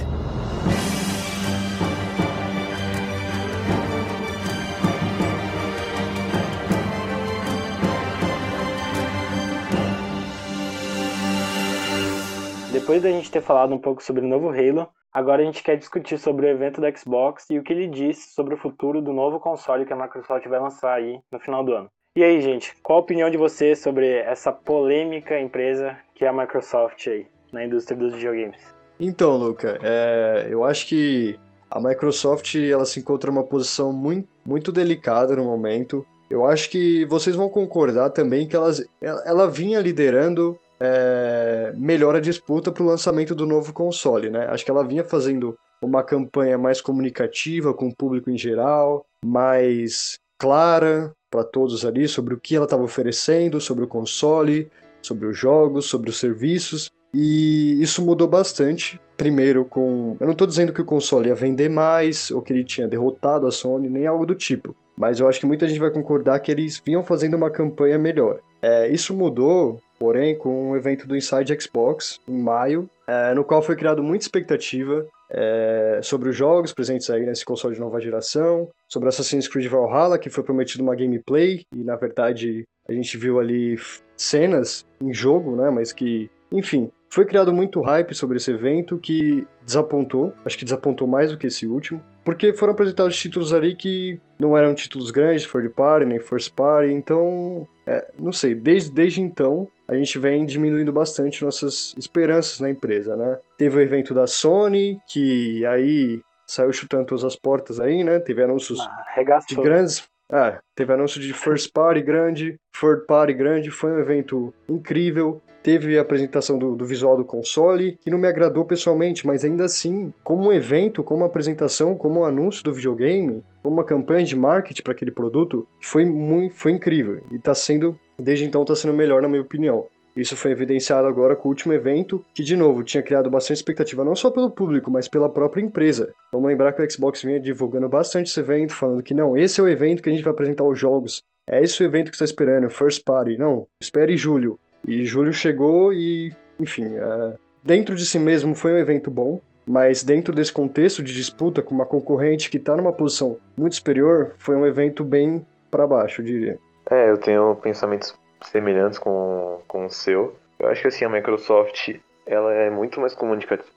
Depois 12.72 13.02
da 13.02 13.10
gente 13.10 13.30
ter 13.30 13.42
falado 13.42 13.74
um 13.74 13.78
pouco 13.78 14.02
sobre 14.02 14.26
o 14.26 14.28
novo 14.28 14.50
Halo, 14.50 14.90
agora 15.14 15.42
a 15.42 15.46
gente 15.46 15.64
quer 15.64 15.78
discutir 15.78 16.18
sobre 16.18 16.46
o 16.46 16.50
evento 16.50 16.80
da 16.80 16.94
Xbox 16.96 17.46
e 17.50 17.60
o 17.60 17.64
que 17.64 17.74
ele 17.74 17.88
diz 17.88 18.34
sobre 18.34 18.54
o 18.54 18.58
futuro 18.58 19.02
do 19.02 19.14
novo 19.14 19.40
console 19.40 19.86
que 19.86 19.94
a 19.94 19.96
Microsoft 19.96 20.48
vai 20.48 20.60
lançar 20.60 20.94
aí 20.94 21.20
no 21.32 21.40
final 21.40 21.64
do 21.64 21.74
ano. 21.74 21.90
E 22.16 22.24
aí, 22.24 22.42
gente, 22.42 22.76
qual 22.84 23.00
a 23.00 23.02
opinião 23.02 23.30
de 23.30 23.38
vocês 23.38 23.80
sobre 23.80 24.08
essa 24.08 24.52
polêmica 24.52 25.40
empresa 25.40 25.98
que 26.14 26.26
é 26.26 26.28
a 26.28 26.34
Microsoft 26.34 27.08
aí, 27.08 27.26
na 27.52 27.64
indústria 27.64 27.98
dos 27.98 28.14
videogames? 28.14 28.62
Então, 29.00 29.38
Luca, 29.38 29.80
é, 29.82 30.48
eu 30.50 30.64
acho 30.64 30.88
que 30.88 31.40
a 31.70 31.80
Microsoft 31.80 32.54
ela 32.56 32.86
se 32.86 33.00
encontra 33.00 33.32
numa 33.32 33.46
posição 33.46 33.94
muito, 33.94 34.28
muito 34.46 34.72
delicada 34.72 35.36
no 35.36 35.46
momento. 35.46 36.06
Eu 36.30 36.46
acho 36.46 36.70
que 36.70 37.06
vocês 37.06 37.36
vão 37.36 37.50
concordar 37.50 38.10
também 38.10 38.48
que 38.48 38.56
elas, 38.56 38.86
ela, 39.02 39.24
ela 39.26 39.50
vinha 39.50 39.80
liderando 39.80 40.60
é, 40.84 41.72
melhor 41.78 42.16
a 42.16 42.20
disputa 42.20 42.72
para 42.72 42.82
o 42.82 42.88
lançamento 42.88 43.36
do 43.36 43.46
novo 43.46 43.72
console, 43.72 44.32
né? 44.32 44.48
Acho 44.50 44.66
que 44.66 44.72
ela 44.72 44.84
vinha 44.84 45.04
fazendo 45.04 45.56
uma 45.80 46.02
campanha 46.02 46.58
mais 46.58 46.82
comunicativa 46.82 47.72
com 47.72 47.88
o 47.90 47.96
público 47.96 48.32
em 48.32 48.38
geral, 48.38 49.06
mais 49.24 50.18
clara 50.40 51.14
para 51.30 51.44
todos 51.44 51.86
ali 51.86 52.08
sobre 52.08 52.34
o 52.34 52.40
que 52.40 52.56
ela 52.56 52.66
estava 52.66 52.82
oferecendo, 52.82 53.62
sobre 53.62 53.84
o 53.84 53.88
console, 53.88 54.72
sobre 55.04 55.28
os 55.28 55.38
jogos, 55.38 55.86
sobre 55.86 56.10
os 56.10 56.18
serviços. 56.18 56.90
E 57.14 57.80
isso 57.80 58.04
mudou 58.04 58.28
bastante. 58.28 59.00
Primeiro, 59.16 59.66
com. 59.66 60.18
Eu 60.20 60.26
não 60.26 60.32
estou 60.32 60.48
dizendo 60.48 60.74
que 60.74 60.82
o 60.82 60.86
console 60.86 61.28
ia 61.28 61.36
vender 61.36 61.70
mais, 61.70 62.32
ou 62.32 62.42
que 62.42 62.52
ele 62.52 62.64
tinha 62.64 62.88
derrotado 62.88 63.46
a 63.46 63.52
Sony, 63.52 63.88
nem 63.88 64.08
algo 64.08 64.26
do 64.26 64.34
tipo. 64.34 64.76
Mas 64.98 65.20
eu 65.20 65.28
acho 65.28 65.40
que 65.40 65.46
muita 65.46 65.68
gente 65.68 65.80
vai 65.80 65.92
concordar 65.92 66.40
que 66.40 66.52
eles 66.52 66.82
vinham 66.84 67.04
fazendo 67.04 67.36
uma 67.36 67.52
campanha 67.52 68.00
melhor. 68.00 68.40
É, 68.62 68.88
isso 68.90 69.14
mudou, 69.14 69.80
porém, 70.02 70.36
com 70.36 70.72
o 70.72 70.76
evento 70.76 71.08
do 71.08 71.16
Inside 71.16 71.56
Xbox, 71.62 72.20
em 72.28 72.36
maio, 72.36 72.90
é, 73.06 73.36
no 73.36 73.44
qual 73.44 73.62
foi 73.62 73.76
criado 73.76 74.02
muita 74.02 74.26
expectativa 74.26 75.06
é, 75.30 76.00
sobre 76.02 76.28
os 76.30 76.36
jogos 76.36 76.74
presentes 76.74 77.08
aí 77.12 77.24
nesse 77.24 77.46
console 77.46 77.76
de 77.76 77.80
nova 77.80 78.02
geração, 78.02 78.68
sobre 78.88 79.10
Assassin's 79.10 79.48
Creed 79.48 79.68
Valhalla, 79.68 80.18
que 80.18 80.28
foi 80.28 80.44
prometido 80.44 80.82
uma 80.82 80.96
gameplay, 80.96 81.68
e 81.72 81.84
na 81.84 81.96
verdade 81.96 82.68
a 82.90 82.94
gente 82.94 83.16
viu 83.16 83.40
ali 83.40 83.78
cenas 84.18 84.84
em 85.00 85.14
jogo, 85.14 85.56
né, 85.56 85.70
mas 85.70 85.94
que, 85.94 86.32
enfim, 86.52 86.92
foi 87.08 87.24
criado 87.24 87.54
muito 87.54 87.80
hype 87.80 88.16
sobre 88.16 88.38
esse 88.38 88.50
evento 88.50 88.98
que 88.98 89.46
desapontou, 89.64 90.34
acho 90.44 90.58
que 90.58 90.66
desapontou 90.66 91.08
mais 91.08 91.32
do 91.32 91.38
que 91.38 91.46
esse 91.46 91.68
último, 91.68 92.02
porque 92.24 92.54
foram 92.54 92.74
apresentados 92.74 93.18
títulos 93.18 93.54
ali 93.54 93.76
que 93.76 94.20
não 94.40 94.58
eram 94.58 94.74
títulos 94.76 95.12
grandes, 95.12 95.46
third 95.46 95.70
party, 95.70 96.06
nem 96.06 96.20
first 96.20 96.54
party, 96.54 96.94
então, 96.94 97.68
é, 97.86 98.08
não 98.18 98.32
sei, 98.32 98.54
desde, 98.56 98.92
desde 98.92 99.22
então 99.22 99.68
a 99.88 99.96
gente 99.96 100.18
vem 100.18 100.46
diminuindo 100.46 100.92
bastante 100.92 101.44
nossas 101.44 101.94
esperanças 101.98 102.60
na 102.60 102.70
empresa, 102.70 103.16
né? 103.16 103.38
Teve 103.58 103.78
o 103.78 103.82
evento 103.82 104.14
da 104.14 104.26
Sony, 104.26 105.00
que 105.08 105.66
aí 105.66 106.22
saiu 106.48 106.72
chutando 106.72 107.06
todas 107.06 107.24
as 107.24 107.36
portas 107.36 107.80
aí, 107.80 108.04
né? 108.04 108.20
Teve 108.20 108.44
anúncios 108.44 108.80
ah, 108.80 109.40
de 109.48 109.56
grandes 109.56 110.10
ah, 110.32 110.62
teve 110.74 110.94
anúncio 110.94 111.20
de 111.20 111.34
first 111.34 111.74
party 111.74 112.02
grande, 112.02 112.58
third 112.80 113.06
party 113.06 113.34
grande, 113.34 113.70
foi 113.70 113.92
um 113.92 114.00
evento 114.00 114.54
incrível. 114.70 115.42
Teve 115.64 115.98
a 115.98 116.02
apresentação 116.02 116.58
do, 116.58 116.76
do, 116.76 116.86
visual 116.86 117.16
do 117.16 117.24
console, 117.24 117.98
que 118.02 118.10
não 118.10 118.18
me 118.18 118.28
agradou 118.28 118.66
pessoalmente, 118.66 119.28
mas 119.28 119.46
ainda 119.46 119.66
assim, 119.66 120.12
como 120.24 120.48
um 120.48 120.54
evento, 120.54 121.04
como 121.04 121.22
uma 121.22 121.28
apresentação, 121.28 121.96
como 121.96 122.22
um 122.22 122.26
anúncio 122.26 122.64
do 122.64 122.74
videogame, 122.74 123.44
como 123.62 123.76
uma 123.76 123.84
campanha 123.84 124.26
de 124.26 124.36
marketing 124.36 124.82
para 124.82 124.94
aquele 124.94 125.12
produto, 125.12 125.68
foi 125.80 126.04
muito, 126.04 126.56
foi 126.56 126.72
incrível. 126.72 127.22
E 127.32 127.36
está 127.36 127.54
sendo, 127.54 127.98
desde 128.18 128.46
então, 128.46 128.64
está 128.64 128.76
sendo 128.76 128.94
melhor 128.94 129.22
na 129.22 129.28
minha 129.28 129.42
opinião. 129.42 129.86
Isso 130.16 130.36
foi 130.36 130.52
evidenciado 130.52 131.08
agora 131.08 131.36
com 131.36 131.48
o 131.48 131.52
último 131.52 131.74
evento, 131.74 132.24
que 132.34 132.44
de 132.44 132.58
novo 132.58 132.84
tinha 132.84 133.02
criado 133.02 133.30
bastante 133.30 133.58
expectativa 133.58 134.04
não 134.04 134.16
só 134.16 134.30
pelo 134.30 134.52
público, 134.52 134.92
mas 134.92 135.08
pela 135.08 135.30
própria 135.30 135.62
empresa. 135.62 136.14
Vamos 136.34 136.50
lembrar 136.50 136.74
que 136.74 136.82
o 136.82 136.92
Xbox 136.92 137.22
vinha 137.22 137.40
divulgando 137.40 137.88
bastante 137.88 138.30
esse 138.30 138.40
evento, 138.40 138.74
falando 138.74 139.04
que 139.04 139.14
não, 139.14 139.38
esse 139.38 139.62
é 139.62 139.64
o 139.64 139.70
evento 139.70 140.02
que 140.02 140.10
a 140.10 140.12
gente 140.12 140.24
vai 140.24 140.34
apresentar 140.34 140.66
os 140.66 140.78
jogos. 140.78 141.24
É 141.48 141.62
esse 141.64 141.82
o 141.82 141.86
evento 141.86 142.10
que 142.10 142.16
está 142.16 142.26
esperando, 142.26 142.70
First 142.70 143.04
Party. 143.06 143.38
Não, 143.38 143.68
espere 143.82 144.18
julho. 144.18 144.60
E 144.88 145.06
julho 145.06 145.34
chegou 145.34 145.94
e, 145.94 146.34
enfim, 146.60 146.96
é... 146.96 147.36
dentro 147.64 147.96
de 147.96 148.06
si 148.06 148.20
mesmo 148.20 148.56
foi 148.56 148.74
um 148.74 148.78
evento 148.78 149.12
bom, 149.12 149.40
mas 149.66 150.04
dentro 150.04 150.34
desse 150.34 150.52
contexto 150.52 151.04
de 151.04 151.14
disputa 151.14 151.62
com 151.62 151.74
uma 151.74 151.86
concorrente 151.86 152.50
que 152.50 152.58
está 152.58 152.76
numa 152.76 152.92
posição 152.92 153.38
muito 153.56 153.76
superior, 153.76 154.34
foi 154.38 154.56
um 154.56 154.66
evento 154.66 155.04
bem 155.04 155.46
para 155.70 155.88
baixo, 155.88 156.22
eu 156.22 156.26
diria. 156.26 156.60
É, 156.90 157.10
eu 157.10 157.18
tenho 157.18 157.56
pensamentos 157.56 158.14
semelhantes 158.44 159.00
com, 159.00 159.62
com 159.68 159.86
o 159.86 159.90
seu. 159.90 160.36
Eu 160.60 160.70
acho 160.70 160.82
que 160.82 160.88
assim, 160.88 161.06
a 161.06 161.10
Microsoft 161.10 161.96
ela 162.26 162.54
é 162.54 162.70
muito 162.70 163.00
mais 163.00 163.16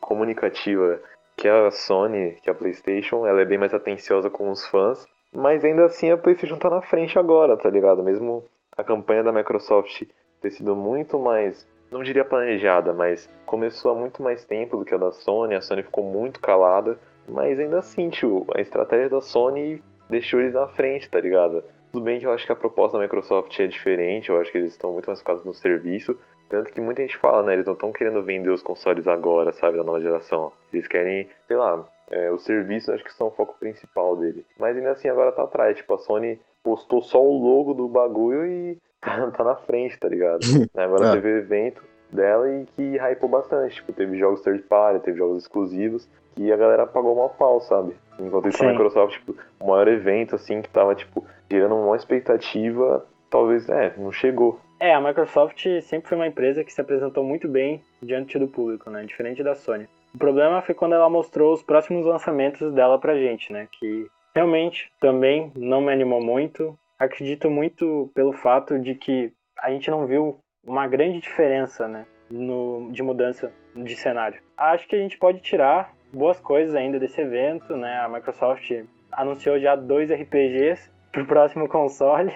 comunicativa 0.00 1.00
que 1.36 1.48
a 1.48 1.70
Sony, 1.70 2.36
que 2.42 2.50
a 2.50 2.54
PlayStation, 2.54 3.26
ela 3.26 3.40
é 3.40 3.44
bem 3.44 3.58
mais 3.58 3.74
atenciosa 3.74 4.30
com 4.30 4.50
os 4.50 4.64
fãs, 4.66 5.06
mas 5.32 5.64
ainda 5.64 5.84
assim 5.84 6.10
a 6.10 6.16
PlayStation 6.16 6.56
tá 6.56 6.70
na 6.70 6.80
frente 6.80 7.18
agora, 7.18 7.56
tá 7.56 7.68
ligado? 7.68 8.02
Mesmo 8.02 8.44
a 8.76 8.84
campanha 8.84 9.22
da 9.22 9.32
Microsoft 9.32 10.04
ter 10.44 10.50
sido 10.50 10.76
muito 10.76 11.18
mais, 11.18 11.66
não 11.90 12.02
diria 12.02 12.24
planejada, 12.24 12.92
mas 12.92 13.30
começou 13.46 13.92
há 13.92 13.94
muito 13.94 14.22
mais 14.22 14.44
tempo 14.44 14.76
do 14.76 14.84
que 14.84 14.94
a 14.94 14.98
da 14.98 15.10
Sony, 15.10 15.54
a 15.54 15.60
Sony 15.60 15.82
ficou 15.82 16.04
muito 16.04 16.38
calada, 16.38 16.98
mas 17.26 17.58
ainda 17.58 17.78
assim, 17.78 18.10
tio, 18.10 18.46
a 18.54 18.60
estratégia 18.60 19.08
da 19.08 19.22
Sony 19.22 19.82
deixou 20.10 20.40
eles 20.40 20.52
na 20.52 20.68
frente, 20.68 21.08
tá 21.08 21.18
ligado? 21.18 21.64
Tudo 21.90 22.04
bem 22.04 22.20
que 22.20 22.26
eu 22.26 22.32
acho 22.32 22.44
que 22.44 22.52
a 22.52 22.56
proposta 22.56 22.98
da 22.98 23.02
Microsoft 23.02 23.58
é 23.58 23.66
diferente, 23.66 24.28
eu 24.28 24.38
acho 24.38 24.52
que 24.52 24.58
eles 24.58 24.72
estão 24.72 24.92
muito 24.92 25.06
mais 25.06 25.20
focados 25.20 25.44
no 25.44 25.54
serviço. 25.54 26.18
Tanto 26.50 26.72
que 26.72 26.80
muita 26.80 27.00
gente 27.00 27.16
fala, 27.16 27.42
né? 27.42 27.54
Eles 27.54 27.64
não 27.64 27.72
estão 27.72 27.90
querendo 27.90 28.22
vender 28.22 28.50
os 28.50 28.62
consoles 28.62 29.08
agora, 29.08 29.50
sabe, 29.52 29.78
da 29.78 29.82
nova 29.82 30.00
geração. 30.00 30.52
Eles 30.72 30.86
querem, 30.86 31.28
sei 31.46 31.56
lá, 31.56 31.88
é, 32.10 32.30
os 32.30 32.44
serviços 32.44 32.90
acho 32.90 33.02
que 33.02 33.12
são 33.14 33.28
o 33.28 33.30
foco 33.30 33.56
principal 33.58 34.16
dele. 34.16 34.44
Mas 34.58 34.76
ainda 34.76 34.90
assim 34.90 35.08
agora 35.08 35.32
tá 35.32 35.44
atrás. 35.44 35.76
Tipo, 35.76 35.94
a 35.94 35.98
Sony 35.98 36.38
postou 36.62 37.02
só 37.02 37.22
o 37.22 37.38
logo 37.38 37.74
do 37.74 37.88
bagulho 37.88 38.46
e 38.46 38.78
tá, 39.04 39.30
tá 39.30 39.44
na 39.44 39.56
frente, 39.56 39.98
tá 39.98 40.08
ligado? 40.08 40.40
agora 40.76 41.08
é. 41.08 41.12
teve 41.12 41.28
o 41.28 41.38
evento 41.38 41.82
dela 42.10 42.48
e 42.48 42.64
que 42.64 42.96
hypou 42.96 43.28
bastante. 43.28 43.76
Tipo, 43.76 43.92
teve 43.92 44.18
jogos 44.18 44.40
third 44.42 44.62
party, 44.62 45.04
teve 45.04 45.18
jogos 45.18 45.42
exclusivos 45.42 46.08
que 46.34 46.52
a 46.52 46.56
galera 46.56 46.86
pagou 46.86 47.14
uma 47.14 47.28
pau, 47.28 47.60
sabe? 47.60 47.94
Enquanto 48.18 48.48
isso, 48.48 48.64
a 48.64 48.68
Microsoft, 48.70 49.14
tipo, 49.14 49.36
o 49.60 49.68
maior 49.68 49.88
evento, 49.88 50.34
assim, 50.34 50.62
que 50.62 50.68
tava, 50.68 50.94
tipo, 50.94 51.24
gerando 51.50 51.76
uma 51.76 51.96
expectativa, 51.96 53.04
talvez, 53.30 53.68
é, 53.68 53.94
não 53.96 54.12
chegou. 54.12 54.60
É, 54.80 54.94
a 54.94 55.00
Microsoft 55.00 55.64
sempre 55.82 56.08
foi 56.08 56.18
uma 56.18 56.26
empresa 56.26 56.64
que 56.64 56.72
se 56.72 56.80
apresentou 56.80 57.24
muito 57.24 57.48
bem 57.48 57.82
diante 58.02 58.38
do 58.38 58.48
público, 58.48 58.90
né? 58.90 59.04
Diferente 59.04 59.42
da 59.42 59.54
Sony. 59.54 59.88
O 60.14 60.18
problema 60.18 60.62
foi 60.62 60.74
quando 60.74 60.94
ela 60.94 61.08
mostrou 61.08 61.52
os 61.52 61.62
próximos 61.62 62.04
lançamentos 62.06 62.72
dela 62.72 62.98
pra 62.98 63.16
gente, 63.16 63.52
né? 63.52 63.68
Que 63.72 64.06
realmente 64.34 64.90
também 65.00 65.52
não 65.56 65.80
me 65.80 65.92
animou 65.92 66.20
muito. 66.22 66.78
Acredito 66.98 67.50
muito 67.50 68.10
pelo 68.14 68.32
fato 68.32 68.78
de 68.78 68.94
que 68.94 69.32
a 69.58 69.70
gente 69.70 69.90
não 69.90 70.06
viu 70.06 70.38
uma 70.66 70.86
grande 70.86 71.20
diferença, 71.20 71.86
né? 71.88 72.06
No, 72.30 72.90
de 72.90 73.02
mudança 73.02 73.52
de 73.76 73.94
cenário. 73.96 74.40
Acho 74.56 74.88
que 74.88 74.96
a 74.96 74.98
gente 74.98 75.18
pode 75.18 75.40
tirar 75.40 75.92
boas 76.12 76.40
coisas 76.40 76.74
ainda 76.74 76.98
desse 76.98 77.20
evento, 77.20 77.76
né? 77.76 77.98
A 78.00 78.08
Microsoft 78.08 78.70
anunciou 79.12 79.58
já 79.60 79.76
dois 79.76 80.10
RPGs 80.10 80.90
pro 81.12 81.26
próximo 81.26 81.68
console. 81.68 82.32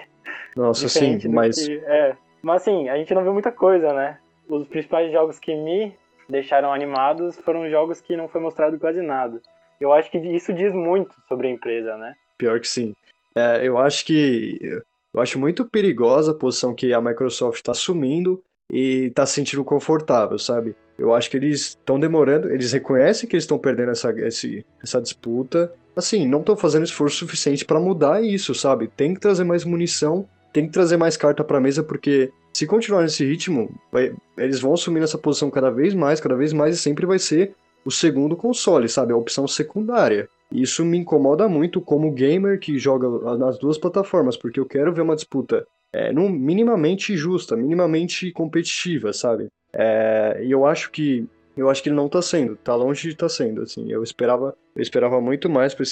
Nossa, 0.55 0.87
sim, 0.87 1.17
mas. 1.29 1.65
Que, 1.65 1.77
é. 1.85 2.15
Mas 2.41 2.61
assim, 2.61 2.87
a 2.89 2.97
gente 2.97 3.13
não 3.13 3.23
viu 3.23 3.33
muita 3.33 3.51
coisa, 3.51 3.93
né? 3.93 4.19
Os 4.47 4.67
principais 4.67 5.11
jogos 5.11 5.39
que 5.39 5.53
me 5.55 5.93
deixaram 6.29 6.71
animados 6.71 7.37
foram 7.39 7.69
jogos 7.69 7.99
que 7.99 8.15
não 8.15 8.27
foi 8.27 8.39
mostrado 8.39 8.79
quase 8.79 9.01
nada. 9.01 9.41
Eu 9.79 9.93
acho 9.93 10.11
que 10.11 10.17
isso 10.17 10.53
diz 10.53 10.73
muito 10.73 11.13
sobre 11.27 11.47
a 11.47 11.51
empresa, 11.51 11.97
né? 11.97 12.13
Pior 12.37 12.59
que 12.59 12.67
sim. 12.67 12.93
É, 13.35 13.67
eu 13.67 13.77
acho 13.77 14.05
que. 14.05 14.59
Eu 15.13 15.21
acho 15.21 15.39
muito 15.39 15.65
perigosa 15.65 16.31
a 16.31 16.35
posição 16.35 16.75
que 16.75 16.93
a 16.93 17.01
Microsoft 17.01 17.57
está 17.57 17.71
assumindo 17.71 18.43
e 18.71 19.05
está 19.05 19.25
se 19.25 19.33
sentindo 19.33 19.63
confortável, 19.63 20.37
sabe? 20.37 20.75
Eu 20.97 21.13
acho 21.13 21.29
que 21.31 21.37
eles 21.37 21.69
estão 21.69 21.99
demorando, 21.99 22.51
eles 22.51 22.71
reconhecem 22.71 23.27
que 23.27 23.35
eles 23.35 23.43
estão 23.43 23.57
perdendo 23.57 23.91
essa, 23.91 24.11
esse, 24.19 24.63
essa 24.83 25.01
disputa, 25.01 25.73
assim, 25.95 26.27
não 26.27 26.41
estão 26.41 26.55
fazendo 26.55 26.83
esforço 26.83 27.17
suficiente 27.17 27.65
para 27.65 27.79
mudar 27.79 28.23
isso, 28.23 28.53
sabe? 28.53 28.87
Tem 28.87 29.13
que 29.13 29.19
trazer 29.19 29.43
mais 29.43 29.63
munição, 29.63 30.27
tem 30.53 30.67
que 30.67 30.71
trazer 30.73 30.97
mais 30.97 31.17
carta 31.17 31.43
para 31.43 31.59
mesa, 31.59 31.81
porque 31.81 32.31
se 32.53 32.67
continuar 32.67 33.01
nesse 33.01 33.25
ritmo, 33.25 33.73
vai, 33.91 34.13
eles 34.37 34.59
vão 34.59 34.73
assumir 34.73 35.01
essa 35.01 35.17
posição 35.17 35.49
cada 35.49 35.69
vez 35.69 35.93
mais, 35.93 36.19
cada 36.19 36.35
vez 36.35 36.53
mais, 36.53 36.75
e 36.75 36.79
sempre 36.79 37.05
vai 37.05 37.17
ser 37.17 37.55
o 37.85 37.91
segundo 37.91 38.35
console, 38.35 38.89
sabe? 38.89 39.13
A 39.13 39.17
opção 39.17 39.47
secundária. 39.47 40.29
Isso 40.51 40.83
me 40.83 40.97
incomoda 40.97 41.47
muito 41.47 41.79
como 41.79 42.11
gamer 42.11 42.59
que 42.59 42.77
joga 42.79 43.37
nas 43.37 43.59
duas 43.59 43.77
plataformas, 43.77 44.35
porque 44.35 44.59
eu 44.59 44.65
quero 44.65 44.93
ver 44.93 45.01
uma 45.01 45.15
disputa 45.15 45.65
é, 45.93 46.11
minimamente 46.11 47.15
justa, 47.15 47.55
minimamente 47.55 48.31
competitiva, 48.31 49.13
sabe? 49.13 49.47
É, 49.73 50.41
e 50.43 50.51
eu 50.51 50.65
acho 50.65 50.91
que 50.91 51.27
eu 51.55 51.69
acho 51.69 51.83
que 51.83 51.89
não 51.89 52.05
está 52.05 52.21
sendo, 52.21 52.53
está 52.53 52.73
longe 52.73 53.01
de 53.01 53.09
estar 53.09 53.25
tá 53.25 53.29
sendo, 53.29 53.61
assim. 53.61 53.91
Eu 53.91 54.01
esperava, 54.01 54.55
eu 54.75 54.81
esperava 54.81 55.19
muito 55.19 55.49
mais 55.49 55.73
para 55.75 55.83